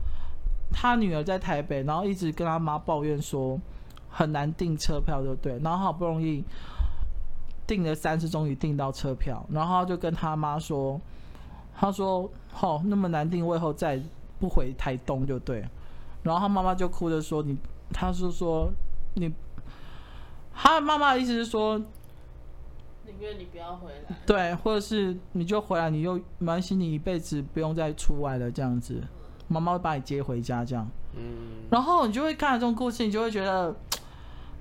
[0.72, 3.60] 他女儿在台北，然后一直跟他妈抱怨说。
[4.18, 5.60] 很难订车票，就对。
[5.60, 6.42] 然后好不容易
[7.68, 9.46] 订了三次，终于订到车票。
[9.52, 10.98] 然后就跟他妈说
[11.76, 14.02] ：“他说，好、哦，那么难订，我以后再
[14.40, 15.68] 不回台东就对。”
[16.24, 17.58] 然后他妈妈就哭着说：“你，
[17.92, 18.72] 他是说
[19.16, 19.30] 你，
[20.54, 21.78] 他妈妈的意思是说，
[23.06, 29.02] 宁愿你不要回来，对，或者是你就回来，你就没关系，你一辈子不用再出外了，这样子，
[29.48, 30.88] 妈妈会把你接回家，这样。
[31.16, 33.76] 嗯，然后你就会看这种故事，你就会觉得。”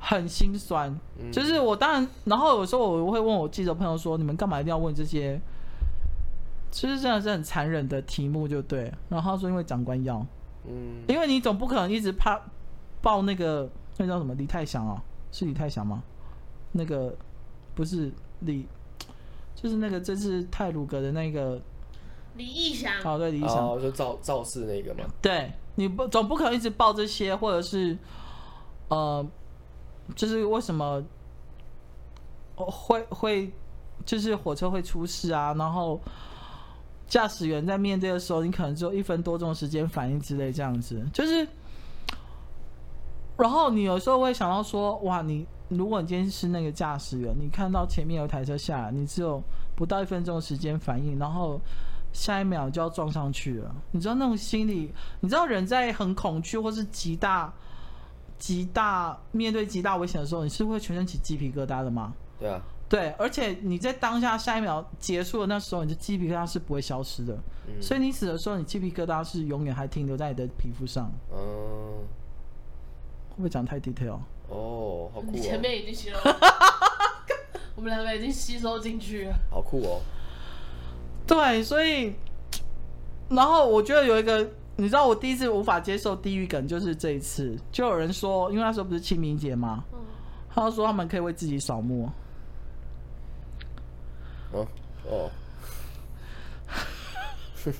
[0.06, 0.94] 很心酸，
[1.32, 5.40] 就是我当然，然后有时候我会问我记者朋友说：“你们干嘛一定要问这些？”
[6.70, 8.92] 其实真的是很残忍的题目，就对。
[9.08, 10.18] 然后他说：“因为长官要，
[10.68, 12.38] 嗯，因为你总不可能一直怕
[13.00, 15.02] 报那个那叫什么李泰祥啊？
[15.32, 16.02] 是李泰祥吗？
[16.72, 17.16] 那个
[17.74, 18.12] 不是
[18.44, 18.66] 李，
[19.54, 21.60] 就是那个这次泰鲁格的那个
[22.36, 22.92] 李义祥。
[23.04, 25.04] 哦，对，李义祥，哦，就造肇事那个嘛。
[25.20, 27.98] 对，你不总不可能一直报这些，或者是
[28.88, 29.26] 呃。
[30.14, 31.02] 就是为什么
[32.56, 33.50] 会会
[34.04, 35.54] 就是火车会出事啊？
[35.54, 35.98] 然后
[37.06, 41.02] 驾驶员在面对的时候，你可能只有一分多钟时间反应之类这样子。
[41.10, 41.48] 就是，
[43.38, 49.42] 然后你有时候会想到说，哇，你如果你今天是那个驾驶员，你看到前面有台车下来，你只有
[49.74, 51.60] 不到一分钟的时间反应，然后
[52.12, 53.74] 下一秒就要撞上去了。
[53.92, 54.92] 你知道那种心理？
[55.20, 57.52] 你知道人在很恐惧或是极大。
[58.36, 62.12] 极大面对极大危险的时候，你是会全身起鸡皮疙瘩的吗？
[62.38, 67.38] 对啊，对，而且你在当下下一秒结束的那时候，你的鸡皮疙瘩是不会消失的。
[67.68, 71.10] 嗯，所以你死的时候，你鸡皮疙瘩是永远还停留在你的皮肤上。
[71.32, 71.38] 嗯，
[73.30, 74.18] 会不会讲太 detail？
[74.48, 75.30] 哦，好酷哦！
[75.32, 76.20] 你前面已经吸了，
[77.76, 80.00] 我们两个已经吸收进去了，好酷哦。
[81.26, 82.14] 对，所以，
[83.30, 89.84] 然后我觉得有一个，你知道，我第一次无法接受地狱梗，就是这一次，就有人说，因为那时候不是清明节吗？
[89.92, 89.98] 嗯，
[90.54, 92.10] 他说他们可以为自己扫墓。
[94.52, 94.66] 哦
[95.04, 95.30] 哦，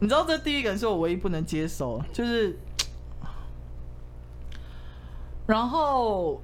[0.00, 2.58] 你知道这地狱梗是我唯一不能接受，就是，
[5.46, 6.40] 然后。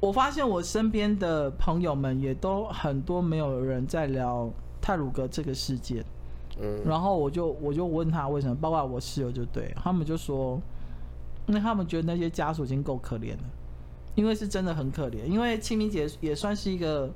[0.00, 4.48] 我发现我身边的朋友们也都很多没有人在聊
[4.80, 6.04] 泰鲁格这个事件，
[6.60, 10.62] 嗯，然后我就我就问他为什么，包括我室友就对他们就说，
[11.46, 13.42] 那他们觉得那些家属已经够可怜了，
[14.14, 17.10] 因为是真的很可怜，因为清明节也算是一个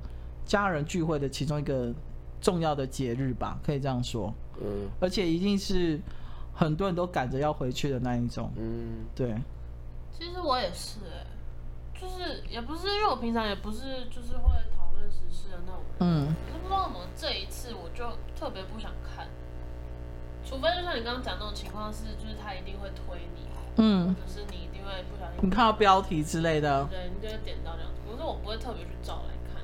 [0.44, 1.94] 家人聚会的其中一个
[2.40, 6.00] 重要的节日吧，可以这样说，嗯，而且一定是
[6.52, 9.37] 很多人都赶着要回去的那一种，嗯，对，
[10.24, 11.26] 其实我也是哎、欸。
[12.02, 13.78] 就是也不是，因为我平常也不是
[14.11, 18.02] 就是会讨论时事的那种人，嗯，可是不知道怎么这一次我就
[18.35, 19.28] 特别不想看，
[20.44, 29.62] 除非就像你刚刚讲那种情况是，就是他一定会推你，嗯，或者是你一定会不小心，你看到标题之类的，对，你就会点到这样，可是我不会特别去找来看，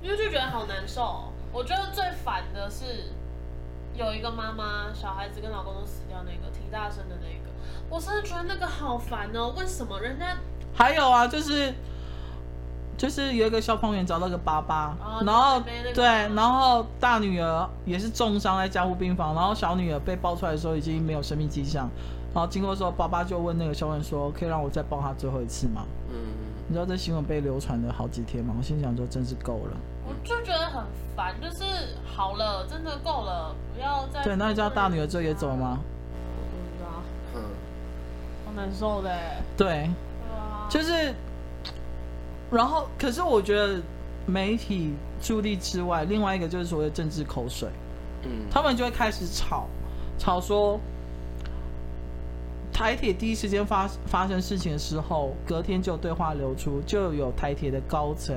[0.00, 1.32] 因为就觉得好难受。
[1.52, 3.10] 我觉得最烦的是
[3.96, 7.50] 有一个妈妈，小孩子跟老公都死掉那个，挺大声的那个，
[7.88, 10.36] 我真的觉得那个好烦哦，为什么人家？
[10.74, 11.72] 还有啊，就是
[12.96, 15.62] 就是有一个消防员找到个爸爸，哦、然后
[15.94, 21.88] 对，然后大女儿也是重伤在加护病房，然后小女儿被抱出来的时候已经没有生命迹象，
[22.34, 26.16] 然后经过的时候，爸爸就问那个消防员说：“可以让我再抱他最后一次吗？”嗯，
[26.66, 28.52] 你知道这新闻被流传了好几天吗？
[28.58, 29.76] 我心想说，真是够了。
[30.06, 30.84] 我就觉得很
[31.16, 31.64] 烦，就是
[32.04, 34.22] 好了，真的够了，不要再。
[34.22, 35.78] 对，那你知道大女儿最后也走了吗？
[36.36, 37.02] 我不知道。
[37.34, 37.40] 嗯，
[38.46, 39.10] 好难受的。
[39.56, 39.88] 对。
[40.66, 41.14] 就是，
[42.50, 43.80] 然后，可是我觉得
[44.24, 47.68] 媒体助力之外，另外一个就是所谓的政治口水，
[48.22, 49.66] 嗯，他们就会开始吵，
[50.18, 50.80] 吵说
[52.72, 58.34] 台铁第一时间发发生事情的时候，隔天就有对话流出，就有台铁的高层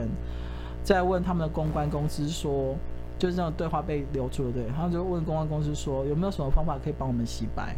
[0.88, 2.74] 在问他们的公关公司说，
[3.20, 7.76] 就是这种对话被流出了，对，他就问公关公司说，有没有什么方法可以帮我们洗白？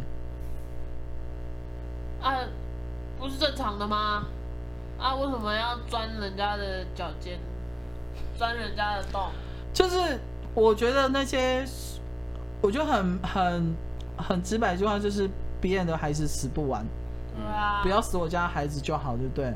[2.22, 2.38] 啊，
[3.18, 4.26] 不是正常的吗？
[4.96, 7.40] 啊，为什么要钻人家的脚尖，
[8.38, 9.22] 钻人家的洞？
[9.74, 10.20] 就是
[10.54, 11.66] 我觉得那些，
[12.60, 13.74] 我觉得很很
[14.16, 15.28] 很直白一句话，就是
[15.60, 16.86] 别人的孩子死不完，
[17.34, 19.52] 对啊，不要死我家孩子就好，对不对？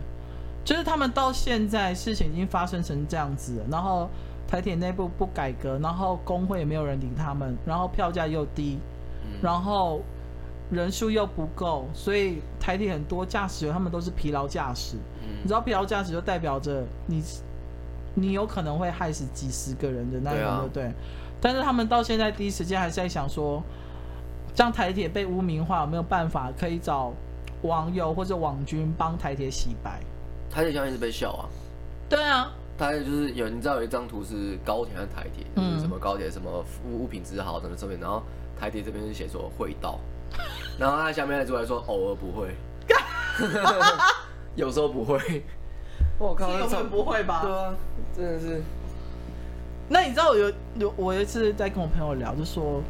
[0.64, 4.08] 就是他们到现在事情已经发生成这样子了，然后
[4.48, 8.78] 台铁内部不改革，然后工会也没有人理他们，然后票价又低，
[9.42, 10.00] 然后。
[10.70, 14.96] 人数又不够，所以台铁很多驾驶员他们都是疲劳驾驶。
[15.22, 17.22] 嗯、你知道疲劳驾驶就代表着你，
[18.14, 20.92] 你有可能会害死几十个人的那种，对不对？
[21.38, 23.62] 但是他们到现在第一时间还是在想说，
[24.54, 27.12] 这样台铁被污名化，有没有办法可以找
[27.60, 30.00] 网友或者网军帮台铁洗白？
[30.54, 31.48] 台铁现在一直被笑啊。
[32.08, 38.22] 对啊，大概就是有你知道有一张图是高铁和台铁，就是什么高铁什么物物品质好什么上面，然后
[38.58, 39.98] 台铁这边是写说会到。
[40.78, 42.54] 然后他下面还出来说，偶尔不会，
[44.54, 45.42] 有时候不会。
[46.18, 47.42] 我靠，根本不会吧？
[47.42, 47.74] 对啊，
[48.16, 48.62] 真的是。
[49.88, 52.80] 那你知道我有有我有一次在跟我朋友聊，就说，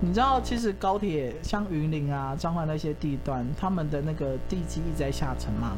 [0.00, 5.76] 你知道其实高铁像云林啊、彰化那些地段，他们的那个地基一直在下沉吗？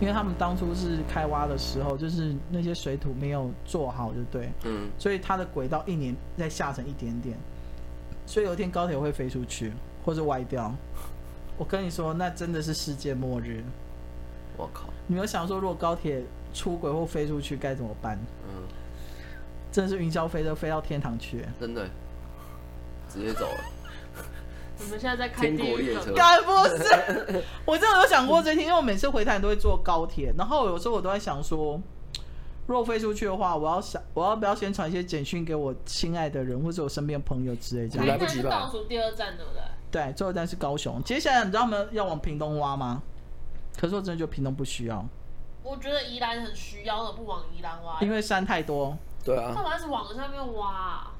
[0.00, 4.50] 因为他们当初是开挖的时候，就是那些水土没有做好，就对。
[4.64, 4.90] 嗯。
[4.98, 7.36] 所以它的轨道一年再下沉一点点，
[8.26, 9.72] 所以有一天高铁会飞出去。
[10.02, 10.74] 或者歪掉，
[11.58, 13.62] 我跟你说，那真的是世界末日。
[14.56, 14.88] 我靠！
[15.06, 16.22] 你有想说，如果高铁
[16.54, 18.18] 出轨或飞出去该怎么办？
[18.48, 18.62] 嗯，
[19.70, 21.86] 真的是云霄飞车飞到天堂去，真的，
[23.10, 23.60] 直接走了。
[24.80, 27.44] 我们现在在开地狱列车，该不是？
[27.66, 31.80] 我真的有想过这天，因为我每次回台都会坐高铁，然后有时候我都在想说。
[32.66, 38.06] 如果飞出去的话，我要想，我要不要先传一些简讯给我亲爱的人，或者我身边朋友之类这样？
[38.06, 38.48] 来不及了。
[38.50, 39.60] 倒数第二站对不对？
[39.90, 41.02] 对，最后一站是高雄。
[41.02, 43.02] 接下来你知道他们要往屏东挖吗？
[43.76, 45.04] 可是我真的觉得屏东不需要。
[45.64, 48.96] 我觉得宜兰很需要的，不往宜兰挖，因为山太多。
[49.24, 49.50] 对啊。
[49.52, 51.10] 干嘛是往上面挖？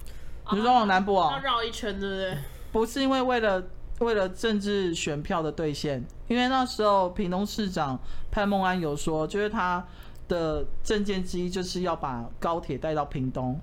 [0.53, 1.33] 你说往南部啊？
[1.33, 2.39] 要绕一圈，对不对？
[2.73, 3.63] 不是因为为了
[4.01, 7.99] 为了政治选票的兑现，因为那时候屏东市长
[8.31, 9.85] 潘孟安有说，就是他。
[10.31, 13.59] 的政见之一就是要把高铁带到屏东。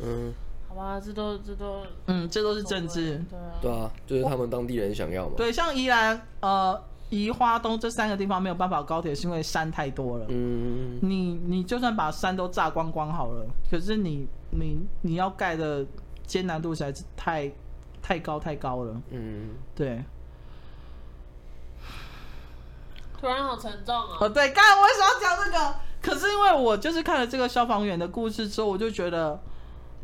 [0.00, 0.32] 嗯，
[0.66, 3.22] 好吧，这都这都，嗯，这都是政治。
[3.30, 5.34] 对啊，对啊，就是他们当地人想要嘛。
[5.36, 10.24] 对，像宜兰、呃、宜花东这三个地方没有办法高铁，是因为山太多了。
[10.30, 15.84] 嗯，你你就算把山都炸光光好了，可是你你你要盖的
[16.26, 17.52] 艰难度实在是太
[18.04, 19.00] 太高太高了。
[19.08, 20.04] 嗯，对。
[23.18, 24.18] 突然好沉重啊！
[24.20, 25.74] 哦，对，刚才我为什么要讲这个？
[26.02, 29.40] 可是因为我就是看了这个消防员的故事之后，我就觉得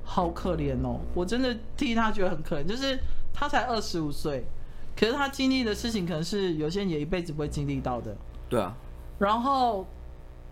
[0.02, 1.00] 好可怜哦。
[1.12, 2.98] 我真的替他觉得很可怜，就是
[3.34, 4.46] 他才二十五岁，
[4.96, 8.16] 可是他经历的事情可能是有些人也一辈子不会经历到的。
[8.48, 8.74] 对啊。
[9.18, 9.86] 然后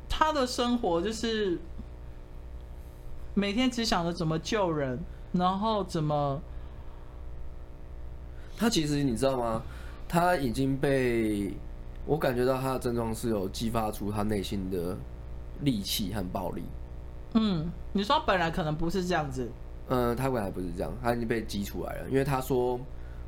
[0.07, 1.59] 他的生活就是
[3.33, 6.43] 每天只想着怎么救人，然后怎么……
[8.59, 9.63] 他其实你知道吗？
[10.09, 11.55] 他已经被。
[12.07, 14.97] 我感觉到他的症状是有激发出他内心的
[15.63, 16.63] 戾气和暴力。
[17.35, 19.47] 嗯，你说本来可能不是这样子。
[19.89, 22.09] 嗯，他本来不是这样，他已经被激出来了。
[22.09, 22.81] 因为他说，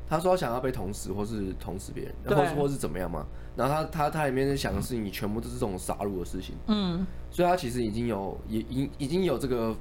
[0.09, 3.23] 他说想要被捅死，或是捅死别人，或是或是怎么样嘛。
[3.55, 6.55] 然后他他他里面想的是你，全部都是这种杀戮的事情。
[6.65, 9.75] 嗯，所以他其实已经有也已已经有这个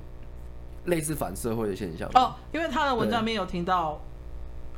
[0.84, 2.06] 类似反社会的现象。
[2.12, 3.98] 哦，因为他的文章里面有听到。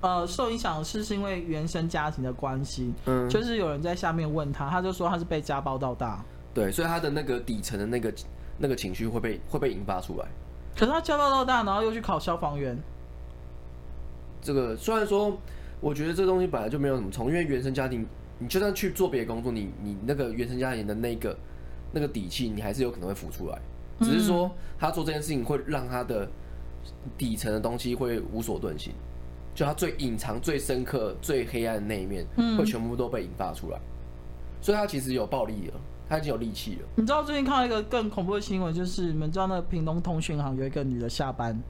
[0.03, 8.13] 呃，受影响是是因为原生家庭的关系，嗯，就是有人在下面问他，他就说他是被家暴到大，对，所以他的那个底层的那个
[8.59, 10.27] 那个情绪会被会被引发出来。
[10.75, 12.77] 可是他家暴到大，然后又去考消防员，
[14.41, 15.39] 这个虽然说，
[15.81, 18.05] 我觉得这东西本来就没有什么从，因为原生家庭，
[18.41, 21.39] 你就算去做别的工作，你你那个原生家庭的那个
[21.93, 23.57] 那个底气，你还是有可能会浮出来，
[24.01, 24.51] 只是说
[24.81, 26.29] 他做这件事情会让他的
[27.17, 28.93] 底层的东西会无所遁形。
[29.55, 32.27] 就他最隐藏、最深刻、最黑暗的那一面，
[32.57, 33.83] 会全部都被引发出来，嗯、
[34.63, 35.75] 所以他其实有暴力了，
[36.09, 36.89] 他已经有力气了。
[36.97, 41.63] 你知道最近看到一个更恐怖的新闻，就是你们知道那个屏东通讯行有一个女的下班，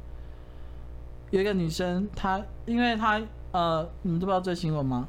[1.30, 3.20] 有一个女生，她因为她
[3.50, 5.08] 呃，你们都不知道这新闻吗？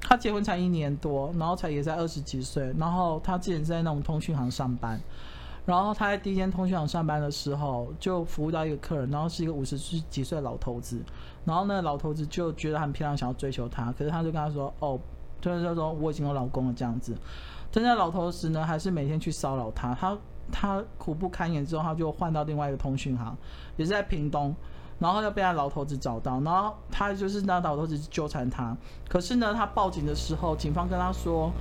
[0.00, 5.00] 她结婚才一年多，然后才也在二十几岁，然后她之前在那种通讯行上班。
[5.66, 11.00] 然后他在第一间通讯行上班的时候，就服务到一个客人，然后是一个五十几岁的老头子。
[11.44, 14.98] 然后呢老头子就觉得很漂亮，想要追求她，可是他就跟他说：“哦，
[15.40, 17.14] 就是说说我已经有老公了这样子。”
[17.70, 19.94] 但在老头子呢，还是每天去骚扰她。
[19.94, 20.16] 他
[20.52, 23.36] 他苦不堪言之后，他就换到另外一个通讯行，
[23.76, 24.54] 也是在屏东。
[24.98, 28.76] 然后又被他老头子找到，然后他就是那老头子纠缠他。
[29.08, 31.52] 可是呢，他报警的时候，警方跟他说。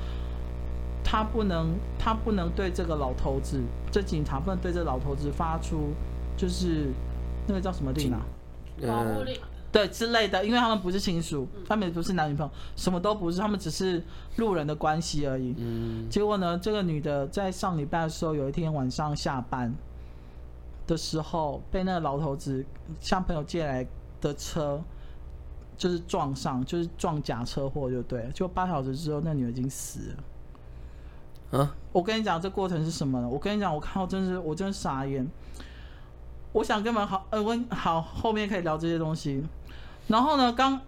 [1.06, 3.62] 他不能，他不能对这个老头子，
[3.92, 5.92] 这警察不能对这老头子发出，
[6.38, 6.94] 就是
[7.46, 8.22] 那个叫什么令啊？
[8.88, 9.38] 保护令。
[9.74, 14.02] 对之类的，因为他们不是亲属，他们也不是男女朋友，什么都不是，他们只是
[14.36, 15.56] 路人的关系而已。
[15.58, 16.08] 嗯。
[16.12, 19.74] 结果呢，这个女的在上礼拜的时候，有一天晚上下班
[20.86, 22.64] 的时候，被那个老头子
[23.02, 23.84] 向朋友借来
[24.22, 24.80] 的车，
[25.76, 28.32] 就是撞上，就是撞假车祸，就对了。
[28.32, 31.60] 就八小时之后，那女的已经死了。
[31.60, 31.76] 啊！
[31.92, 33.28] 我跟你讲，这过程是什么呢？
[33.28, 35.28] 我跟你讲，我看到真是，我真是傻眼。
[36.52, 39.44] 我想跟你们好，呃，我好后面可以聊这些东西。
[40.08, 40.80] 然后呢，刚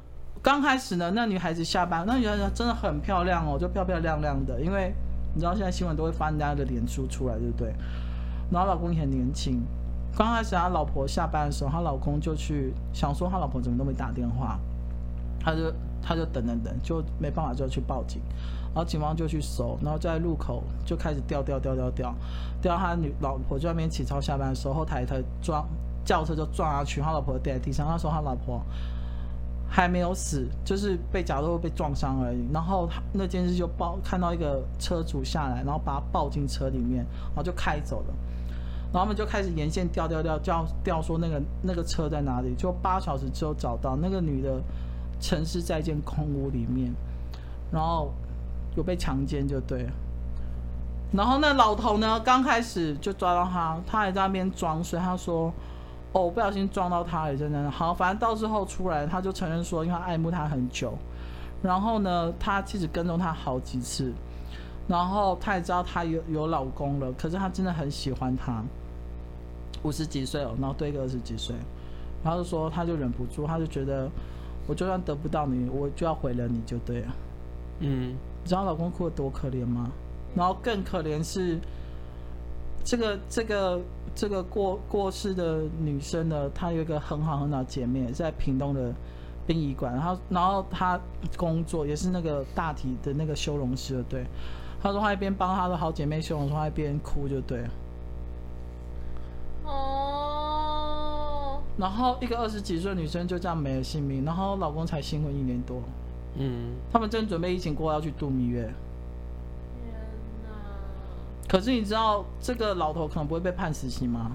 [0.42, 4.62] 刚开始呢，那女孩子下班，那女孩子真的很漂亮哦，就漂漂亮亮的。
[4.62, 4.94] 因为
[5.34, 7.74] 你知道现在新闻都会翻人家的脸书出来，对不对？
[8.52, 9.62] 然后老公也很年轻。
[10.18, 14.60] 刚开始他老婆下班的时候，他老公就去想说他老婆怎么都没打电话，
[15.40, 18.22] 他就他就等等等，就没办法就去报警。
[18.74, 22.16] 然后警方就去搜，然后在路口就开始调调调调调，
[22.62, 25.66] 调他女老婆就在那边起操下班的时候，后台一台撞
[26.06, 27.88] 轿车就撞下去，他老婆掉在地上。
[27.90, 28.62] 那时候他老婆
[29.76, 32.48] 还没有死，就是被假如被撞伤而已。
[32.54, 38.14] 然后那监视就抱看到一个车主下来，然后把他抱进车里面，然后就开走了。
[38.94, 42.56] 然后他们就开始沿线调调调调调，说那个那个车在哪里？
[42.56, 44.62] 就八小时之后找到那个女的，
[45.20, 46.94] 陈尸在一间空屋里面，
[47.72, 48.14] 然后。
[48.78, 49.92] 有被强奸就对了，
[51.14, 55.50] 然后那老头呢，刚开始就抓到他，他还在那边装睡，他说
[56.16, 60.94] ：“哦，我不小心撞到他了，真的。”好，反正到最后出来，他就承认说，因为他爱慕他很久，
[61.62, 64.14] 然后呢，他其实跟踪他好几次，
[64.88, 68.64] 然后他也知道他有有老公了，可是他真的很喜欢他，
[69.84, 71.54] 五十几岁哦，然后对一个二十几岁，
[72.24, 74.10] 然后就说他就忍不住，他就觉得
[74.68, 77.08] 我就算得不到你，我就要毁了你就对了，
[77.80, 78.16] 嗯。
[78.46, 79.90] 你知道老公哭得多可怜吗？
[80.36, 81.60] 然后更可怜是
[82.86, 83.82] 这个这个
[84.14, 88.94] 这个过过世的女生呢，她有一个很好很好的姐妹在屏东的
[89.48, 90.98] 殡仪馆，然后然后她
[91.36, 94.24] 工作也是那个大体的那个修容师，对。
[94.82, 97.66] 她说她一边帮她的好姐妹修容，说她一边哭就对。
[99.66, 101.60] 哦。
[101.78, 105.82] 然后一个二十几岁的女生就这样没了性命，然后老公才新婚一年多。
[106.38, 108.72] 嗯，他们正准备疫情过后要去度蜜月。
[111.48, 114.32] 可是你知道这个老头可能不会被判死刑吗？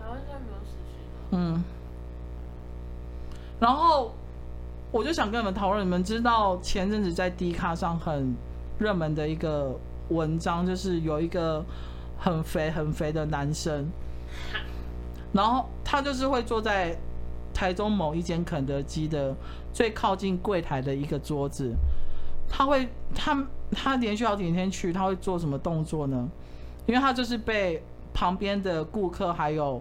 [0.00, 1.54] 台湾现在没有死刑啊。
[1.56, 1.64] 嗯。
[3.60, 4.12] 然后
[4.90, 8.34] 我就想跟你们讨论，你们知道前阵子在 D 卡上很
[8.78, 9.78] 热门的一个
[10.08, 11.64] 文章，就是有一个
[12.18, 13.88] 很肥很肥的男生，
[15.32, 16.98] 然后他就是会坐在
[17.54, 19.36] 台中某一间肯德基的
[19.72, 21.74] 最靠近柜台的一个桌子，
[22.50, 26.28] 他会他他连续好几天去，他会做什么动作呢？
[26.86, 27.82] 因为他就是被
[28.12, 29.80] 旁边的顾客还有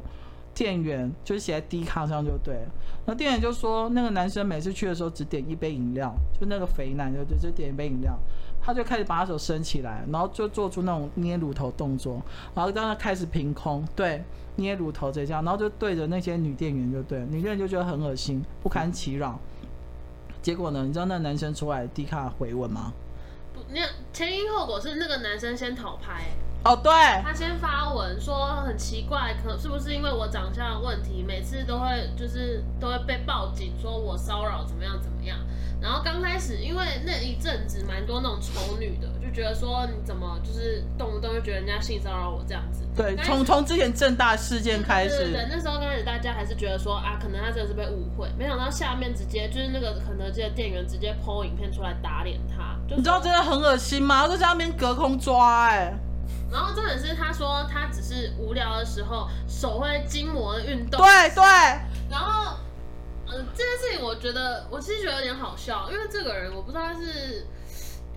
[0.53, 2.72] 店员就是写在 D 卡上就对了。
[3.05, 8.15] 然后店员就说，那个男生每次去的时候只点一杯饮料，就那个肥男就就就点一杯饮料，
[8.61, 12.22] 他就开始把他手伸起来，然后就做出那种捏乳头动作，
[12.53, 14.24] 然后当他开始凭空对
[14.57, 19.39] 捏乳头这样，然后就对着那些女店员就对，女店员就觉得很恶心，不堪其扰。
[20.41, 22.93] 结果呢，你知道那男生出来低卡回文吗？
[23.53, 23.81] 不，那
[24.13, 26.25] 前因后果是那个男生先讨拍。
[26.63, 26.91] 哦，对，
[27.23, 35.37] 他先发文说很奇怪，可是不是因为我长相的问题，每次都会就是都会被报警说我骚扰怎么样怎么样。
[35.81, 42.83] 然后刚开始因为那一阵子蛮多那种丑女的，就觉得说你怎么就是动不动就觉得人家性骚扰我这样子。
[42.93, 54.27] 对，从从之前正大事件开始，对，对，对，那时候刚开始大家还是觉得说啊，可能他真的是被误会，没想到下面直接就是那个肯德基的店员直接 po 影片出来打脸他，就你知道真的很恶心吗？
[54.27, 55.93] 就在那边隔空抓哎、欸。
[56.51, 60.99] 然后重点是，他说他只是无聊的时候手会筋膜的运动。
[60.99, 61.43] 对对。
[62.09, 62.57] 然后，
[63.27, 67.45] 嗯、呃，这件事情我觉得我其实觉得有点好笑，因为这个人我不知道他是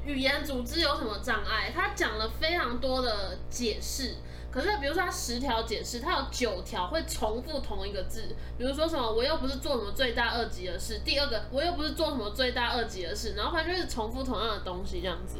[0.05, 4.16] 语言组织有什么障碍，他讲了非常多的解释，
[4.50, 15.36] 可是比如说他十条解释，他有九条会重复同一个字，比如说什么我又不是做什么罪大恶极的事，第二个我又不是做什么罪大恶极的事，然后反正就是重复同样的东西这样子。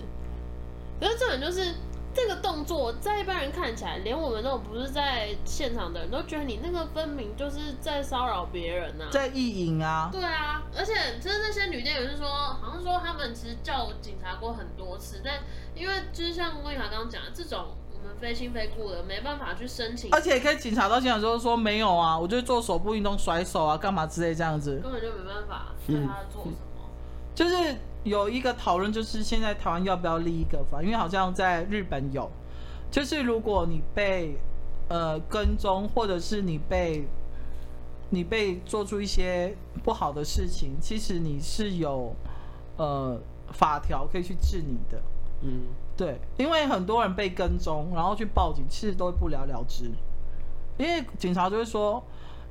[1.01, 1.75] 可是这种就是。
[2.15, 10.11] 这个动作在一般人看起来，连我们那种不是在现场的人都觉得你那个分明就是在骚扰别人呐、啊，在意淫啊。
[10.13, 15.41] 对啊，而且就是那些女店员是说，好像说他们其实叫警察过很多次，但
[15.75, 26.85] 因为就是像温卡刚刚讲的，这种我们非亲非故的没办法去申请，而且可以警察到现场之后说没有啊，我就做手部运动甩手啊，干嘛之类这样子，根本就没办法对他做什么，嗯、
[27.35, 27.77] 就是。
[28.05, 30.83] 有一个讨论，就是现在台湾要不要立一个法？
[30.83, 32.31] 因为好像在日本有，
[32.91, 34.37] 就是如果你被
[34.89, 37.07] 呃跟踪，或者是你被
[38.11, 42.15] 你被做出一些不好的事情，其实你是有
[42.77, 43.19] 呃
[43.53, 45.01] 法条可以去治你的。
[45.43, 45.63] 嗯，
[45.97, 49.91] 对，因为很多人被跟踪，然后去报警，其实都会不了了之，
[50.77, 52.03] 因为警察就会说，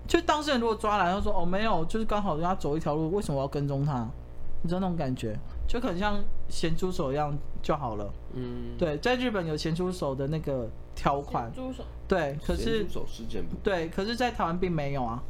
[0.08, 4.10] 就当事人如果抓来，他说哦没有，就是刚好人家走一条路，为什么我要跟踪他？
[4.64, 5.36] 你知道那种感觉，
[5.68, 8.14] 就很像咸猪手一样就好了。
[8.34, 11.51] 嗯，对，在日本有咸猪手的那个条款。
[11.53, 11.84] 咸猪手。
[12.07, 12.80] 对，可是。
[12.80, 13.43] 咸猪手事件。
[13.64, 15.24] 对，可是，在台湾并没有啊。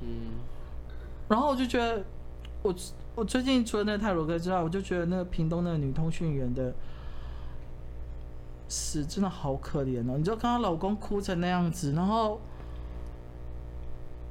[0.00, 0.32] 嗯。
[1.28, 2.02] 然后我就觉得，
[2.62, 2.74] 我
[3.14, 6.72] 我最近除了那个泰罗哥之外，我就觉得那个屏东那个女通讯员的
[8.68, 10.16] 死真的好可怜哦！
[10.16, 12.40] 你就看她老公哭成那样子，然后，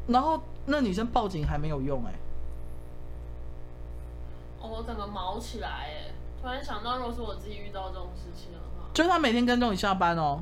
[0.08, 2.20] 然后那女生报警还没有用哎、欸。
[4.62, 6.12] 哦、我整个毛起来哎！
[6.42, 10.42] 突然想到，如果是我自己遇到这种事情的话，就是他每天跟踪你下班哦，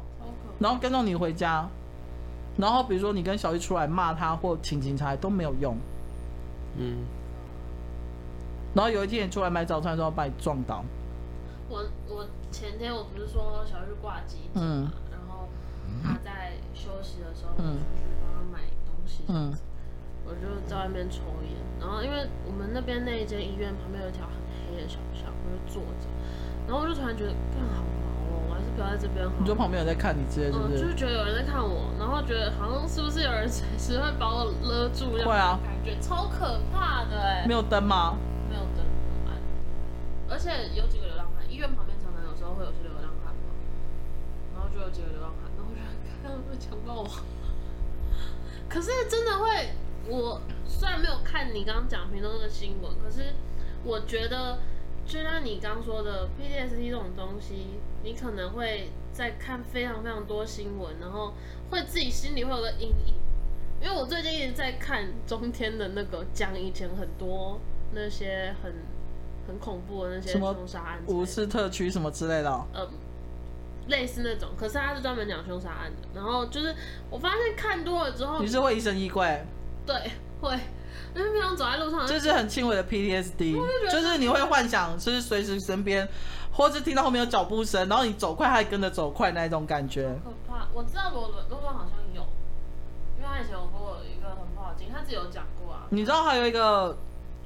[0.60, 1.68] 然后跟踪你回家，
[2.58, 5.76] 然后比如说你跟小玉出来骂他或请警察都没有用，
[6.78, 7.06] 嗯，
[8.76, 10.84] 然后有一天你出来买早餐的时候把你撞倒。
[11.70, 15.48] 我我前天我不是说小玉挂机嘛，嗯、然后
[16.04, 19.54] 他在休息的时候，嗯、我出去帮他买东西，嗯。
[20.28, 26.06] 我就在外面抽烟，然后因为我们那边那一间医院旁边有一条很黑的小巷，我就坐着，
[26.68, 29.32] 然后我就突然觉得，更好毛哦，我还是不要在这边好。
[29.40, 30.80] 你就旁边有在看你之类，是不是？
[30.80, 35.28] 就是觉得有人在看我，然后觉得好像是不是有人 随时会把我勒住这样？
[35.30, 37.46] 会啊，感觉超可怕的哎。
[37.48, 38.18] 没有灯吗？
[38.52, 39.40] 没有灯，很暗。
[40.28, 43.56] 而且有几个流浪汉，医院旁边常常有时候会有些流浪汉嘛，
[44.52, 45.80] 然后就有几个流浪汉，然后我就
[46.20, 47.08] 看他们会强暴我，
[48.68, 49.72] 可是真的会。
[50.10, 53.34] 我虽然没有看你刚刚讲屏东那个新闻，可是
[53.84, 54.60] 我觉得，
[55.06, 61.34] 就像你刚说的 PTSD 这种东西，你可能会在看非常非常多新闻，然后
[61.70, 63.14] 会自己心里会有个阴影。
[63.82, 67.60] 因为我最近一直在看中天的那个讲以前很多
[67.94, 68.74] 那些很
[69.48, 72.88] 很恐怖的那些凶杀案，五四特区什么之类的，哦，嗯，
[73.88, 76.08] 类似那种，可是他是专门讲凶杀案的。
[76.16, 76.74] 然后就是
[77.12, 79.46] 我发现看多了之后，你是会疑神疑鬼。
[79.88, 79.96] 对，
[80.42, 80.54] 会，
[81.16, 83.56] 因为平常走在路上，就是很轻微的 PTSD，
[83.90, 86.08] 就，是你会幻想，就是随时身边，
[86.52, 90.14] 或是听到后面有脚步声，然后你走快，它也跟着走快那一种感觉。
[90.24, 90.68] 可怕！
[90.74, 92.22] 我知道罗伦，罗伦好像有，
[93.18, 95.88] 因为他以前有跟我一个很不好的金，他自己有讲过啊。
[95.90, 96.98] 你知道还有一个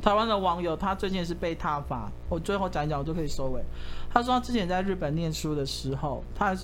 [0.02, 2.12] 台湾的网友，他最近是被踏伐。
[2.28, 3.64] 我最后讲一讲，我就可以收尾。
[4.12, 6.58] 他说他之前在日本念书的时候，他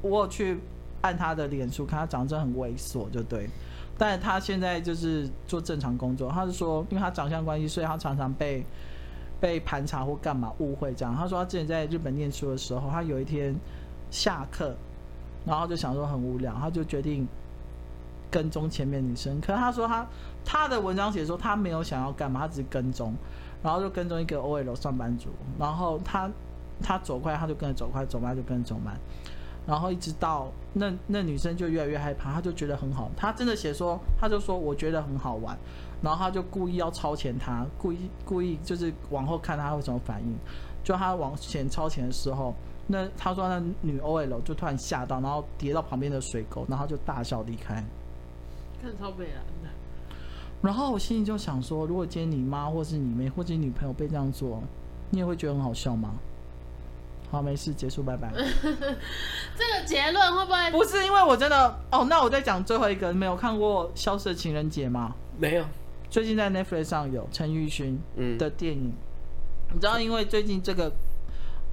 [0.00, 0.60] 我有去
[1.00, 3.50] 按他的脸书看，他长得真的很猥琐，就对。
[3.98, 6.30] 但他现在就是做正常工作。
[6.30, 8.64] 他是说，因为他长相关系，所以他常常被
[9.40, 11.14] 被盘查或干嘛误会这样。
[11.16, 13.54] 他说他之前在日本念书的时候，他有一天
[14.08, 14.76] 下课，
[15.44, 17.26] 然后就想说很无聊，他就决定
[18.30, 19.40] 跟踪前面女生。
[19.40, 20.06] 可是他说他
[20.44, 23.12] 他的文章写说他没有想要干嘛，他只是跟踪，
[23.62, 26.30] 然后就跟踪一个 OL 上班族，然后他
[26.80, 28.96] 他走快他就跟着走快，走慢就跟着走慢。
[29.68, 33.10] 然后一直到那那女生就越来越害怕，她就觉得很好。
[33.14, 35.54] 她真的写说，她就说我觉得很好玩，
[36.00, 40.34] 然后她就故意要超前她，故意故意就是往后看她会什么反应。
[40.82, 42.54] 就她往前超前的时候，
[42.86, 47.84] 那她说那女 OL 就突然吓到，然后跌到旁边的水沟，然后就大笑离开。
[48.80, 49.68] 看超悲凉的。
[50.62, 54.62] 然后我心里就想说，如果今天你妈或是你妹或者你女朋友被这样做，
[55.10, 56.14] 你也会觉得很好笑吗？
[57.30, 58.32] 好，没事，结束，拜拜。
[58.32, 62.06] 这个结论会不会不是因为我真的哦？
[62.08, 65.14] 那我再讲最后一个，没有看过《消失的情人节》吗？
[65.36, 65.64] 没有。
[66.08, 68.00] 最近在 Netflix 上有陈玉勋
[68.38, 68.88] 的电影。
[68.88, 70.90] 嗯、你知道，因为最近这个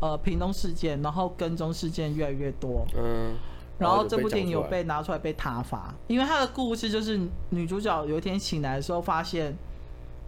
[0.01, 2.86] 呃屏东事件，然后跟踪事件越来越多。
[2.97, 3.36] 嗯。
[3.80, 7.18] 然后这部电影有被拿出来被挞伐，因为他的故事就是
[7.51, 9.56] 女主角有一天醒来的时候，发现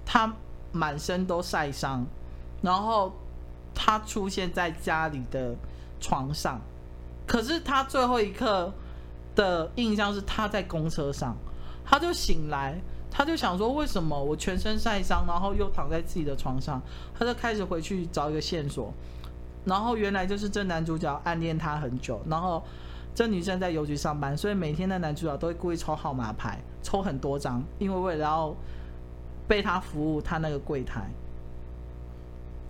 [0.05, 0.33] 她
[0.71, 2.05] 满身都晒伤，
[2.61, 3.11] 然后。
[3.79, 5.55] 他出现在家里的
[5.99, 6.59] 床上，
[7.27, 8.73] 可是他最后一刻
[9.35, 11.37] 的印象是他在公车上，
[11.85, 12.75] 他就醒来，
[13.11, 16.81] 他就想说，为什么我全身晒伤，然后又躺在自己的床上，
[17.17, 18.91] 他就开始回去找一个线索，
[19.63, 22.63] 然后原来就是这男主角暗恋他很久，然后
[23.13, 28.55] 这女生在邮局上班，所以每天的男主角都会故意抽号码牌，抽很多张，因为为了要
[29.47, 31.07] 被他服务，他那个柜台。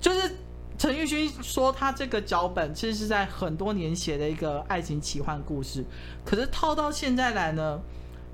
[0.02, 0.36] 就是。
[0.78, 5.84] 陈玉勋说，他这个脚本其实是在很多年写的一个爱情奇幻故事，
[6.24, 7.82] 可是套到现在来呢，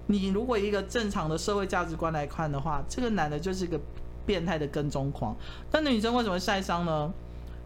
[0.08, 3.80] 你如果一个正常的社会价值观来看的话，这个男的就是一个
[4.26, 5.34] 变态的跟踪狂。
[5.72, 7.14] 但女生为什么晒伤呢？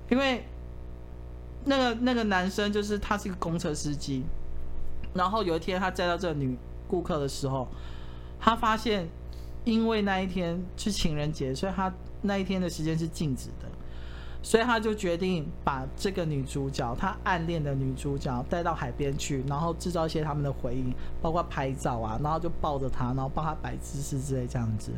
[0.09, 0.45] 因为
[1.65, 4.23] 那个那个男生就是他是一个公车司机，
[5.15, 6.55] 然后有一天他载到这个女
[6.88, 7.67] 顾客的时候，
[8.39, 9.09] 他发现
[9.65, 13.67] 因为那一天是情人节，所以他那一天的时间是静止的。
[14.47, 24.93] 所以他就决定把这个女主角，他暗恋的女主角带到海边去，然后制造一些他们的回忆，包括拍照啊，然后就抱着她，然后帮她摆姿势之类这样子。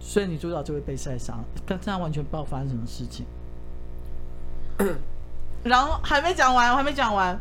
[0.00, 3.26] 所以女主角就会被晒伤，但这样完全不知道发生什么事情。
[5.62, 7.38] 然后还没讲完，我还没讲完，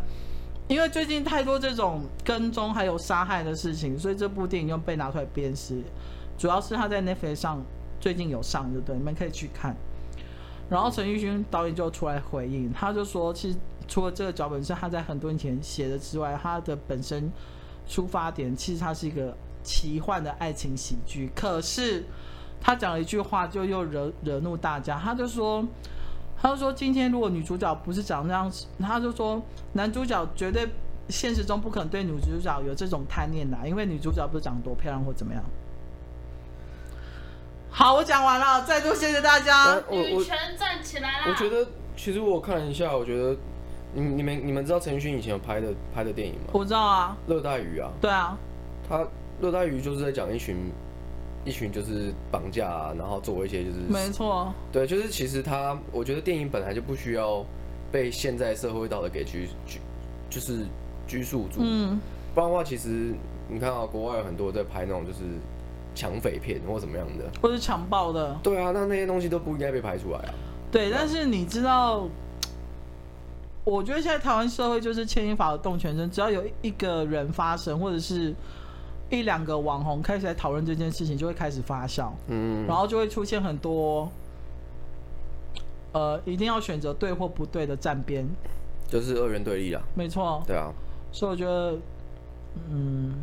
[0.68, 5.82] 因为最近太多这种跟踪还有杀害的事情，所以这部电影又被拿出来鞭尸。
[6.38, 7.64] 主要是他在 Netflix 上
[8.02, 8.98] 最近有上，对不对？
[8.98, 9.74] 你们可以去看。
[10.70, 13.58] 然后陈玉勋导演就出来回应，他就说，其实
[13.88, 17.32] 除了这个脚本是他在很多年前写的之外，他的本身
[17.88, 21.32] 出发点其实他是一个奇幻的爱情喜剧。
[21.34, 22.04] 可是
[22.60, 25.00] 他讲了一句话，就又惹惹怒大家。
[25.00, 25.66] 他就说，
[26.36, 29.42] 他就说，今天如果女主角不是长这样子，他就说
[29.72, 30.68] 男主角绝对
[31.08, 35.42] 现实中不可能对女主角有这种贪念的，因为女主角不是长多漂亮或怎么样。
[37.78, 39.80] 好，我讲完了，再度谢谢大家。
[39.92, 41.26] 女权站起来啦！
[41.28, 41.64] 我觉得，
[41.96, 43.38] 其实我看了一下，我觉得，
[43.94, 46.50] 你你们你们知道陈奕迅以前有拍的拍的电影吗？
[46.54, 47.92] 我知道啊，热带鱼啊。
[48.02, 48.36] 对啊，
[48.90, 49.06] 他
[49.40, 50.56] 热带鱼就是在讲一群
[51.46, 57.46] 一群就是绑架啊，然后做一些就是没错，对，就是其实他，我觉得电影本来就不需要
[57.92, 59.80] 被现在社会道德给拘拘，
[60.32, 60.66] 就是
[61.06, 61.60] 拘束住。
[61.60, 62.02] 嗯，
[62.34, 63.14] 不然的话，其实
[63.48, 65.20] 你看啊，国外有很多在拍那种就是。
[65.98, 70.34] 抢匪片或怎么样的，或是强暴的，对啊，那那些东西都不应该被拍出来啊。
[70.72, 72.08] 对，但是你知道，
[73.64, 78.36] 我觉得现在台湾社会就是牵一发而动全身，只要有一个人发声，或者是
[79.10, 84.08] 一两个网红开始来讨论这件事情，就会开始发酵，嗯，然后就会出现很多，
[85.94, 88.24] 呃，一定要选择对或不对的站边，
[88.88, 89.82] 就是二元对立啦。
[89.96, 90.72] 没错，对啊，
[91.12, 91.76] 所以我觉得，
[92.70, 93.16] 嗯。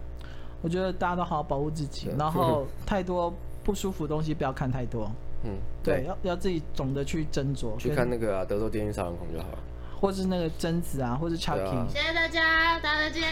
[0.65, 3.31] 我觉得大家都好好保护自己，然后 太多
[3.63, 5.11] 不舒服的东西不要看太多。
[5.45, 7.77] 嗯，对，对要要自己懂得去斟酌。
[7.79, 9.59] 去看那个啊，德州电锯杀人狂就好了。
[10.01, 11.87] 或是那个贞子啊，或是 Chucky。
[11.91, 13.23] 谢谢大家，大家再见。